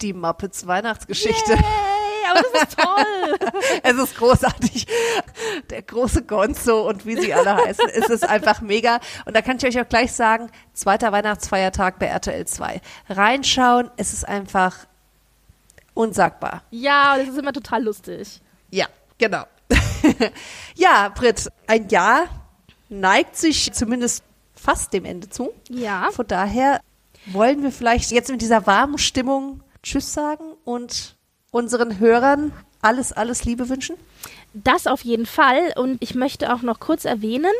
[0.00, 1.52] die Muppets Weihnachtsgeschichte.
[1.52, 1.93] Yay,
[2.30, 3.52] aber das ist toll!
[3.82, 4.86] Es ist großartig.
[5.70, 7.88] Der große Gonzo und wie sie alle heißen.
[7.90, 9.00] Es ist einfach mega.
[9.24, 12.80] Und da kann ich euch auch gleich sagen, zweiter Weihnachtsfeiertag bei RTL 2.
[13.10, 14.86] Reinschauen, es ist einfach
[15.94, 16.62] unsagbar.
[16.70, 18.40] ja, das ist immer total lustig.
[18.70, 18.86] Ja,
[19.18, 19.44] genau.
[20.74, 22.26] ja, Britt, ein Jahr
[22.88, 25.52] neigt sich zumindest fast dem Ende zu.
[25.70, 26.10] Ja.
[26.12, 26.80] Von daher
[27.26, 31.16] wollen wir vielleicht jetzt in dieser warmen Stimmung Tschüss sagen und
[31.54, 32.52] unseren Hörern
[32.82, 33.96] alles, alles Liebe wünschen.
[34.52, 35.72] Das auf jeden Fall.
[35.76, 37.52] Und ich möchte auch noch kurz erwähnen,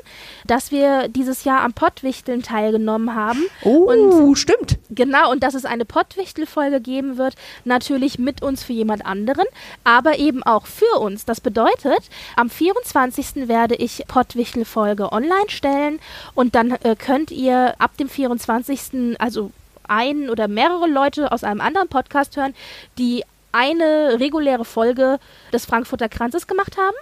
[0.47, 3.41] dass wir dieses Jahr am Pottwichteln teilgenommen haben.
[3.63, 4.79] Und Oh, stimmt.
[4.91, 7.35] Genau, und dass es eine Pottwichtel-Folge geben wird,
[7.65, 9.47] natürlich mit uns für jemand anderen,
[9.85, 11.25] aber eben auch für uns.
[11.25, 12.03] Das bedeutet,
[12.37, 13.49] am 24.
[13.49, 16.01] werde ich Pottwichtel-Folge online stellen
[16.35, 19.17] und dann äh, könnt ihr ab dem 24.
[19.19, 19.51] also
[19.89, 22.55] ein oder mehrere Leute aus einem anderen Podcast hören,
[22.99, 23.25] die
[23.55, 25.19] eine reguläre Folge
[25.53, 26.97] des Frankfurter Kranzes gemacht haben.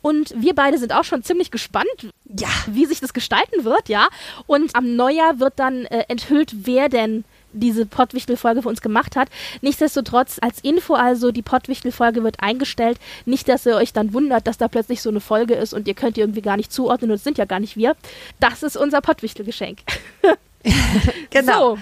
[0.00, 1.88] Und wir beide sind auch schon ziemlich gespannt,
[2.24, 2.48] Ja.
[2.66, 4.08] wie sich das gestalten wird, ja.
[4.46, 9.28] Und am Neujahr wird dann äh, enthüllt, wer denn diese Pottwichtel-Folge für uns gemacht hat.
[9.62, 12.98] Nichtsdestotrotz als Info also, die Pottwichtel-Folge wird eingestellt.
[13.24, 15.94] Nicht, dass ihr euch dann wundert, dass da plötzlich so eine Folge ist und ihr
[15.94, 17.96] könnt die irgendwie gar nicht zuordnen und es sind ja gar nicht wir.
[18.38, 19.78] Das ist unser Pottwichtel-Geschenk.
[21.30, 21.76] Genau.
[21.76, 21.78] So.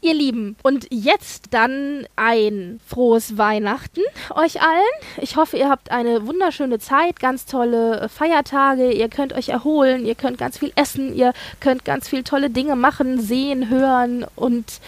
[0.00, 4.00] Ihr Lieben, und jetzt dann ein frohes Weihnachten
[4.34, 4.82] euch allen.
[5.18, 8.92] Ich hoffe, ihr habt eine wunderschöne Zeit, ganz tolle äh, Feiertage.
[8.92, 12.76] Ihr könnt euch erholen, ihr könnt ganz viel essen, ihr könnt ganz viel tolle Dinge
[12.76, 14.80] machen, sehen, hören und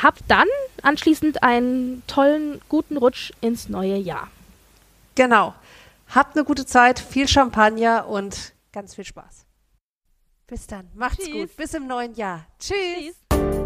[0.00, 0.48] habt dann
[0.82, 4.28] anschließend einen tollen, guten Rutsch ins neue Jahr.
[5.14, 5.54] Genau.
[6.08, 9.46] Habt eine gute Zeit, viel Champagner und ganz viel Spaß.
[10.46, 10.90] Bis dann.
[10.94, 11.32] Macht's Tschüss.
[11.32, 11.56] gut.
[11.56, 12.46] Bis im neuen Jahr.
[12.58, 13.16] Tschüss.
[13.32, 13.61] Tschüss.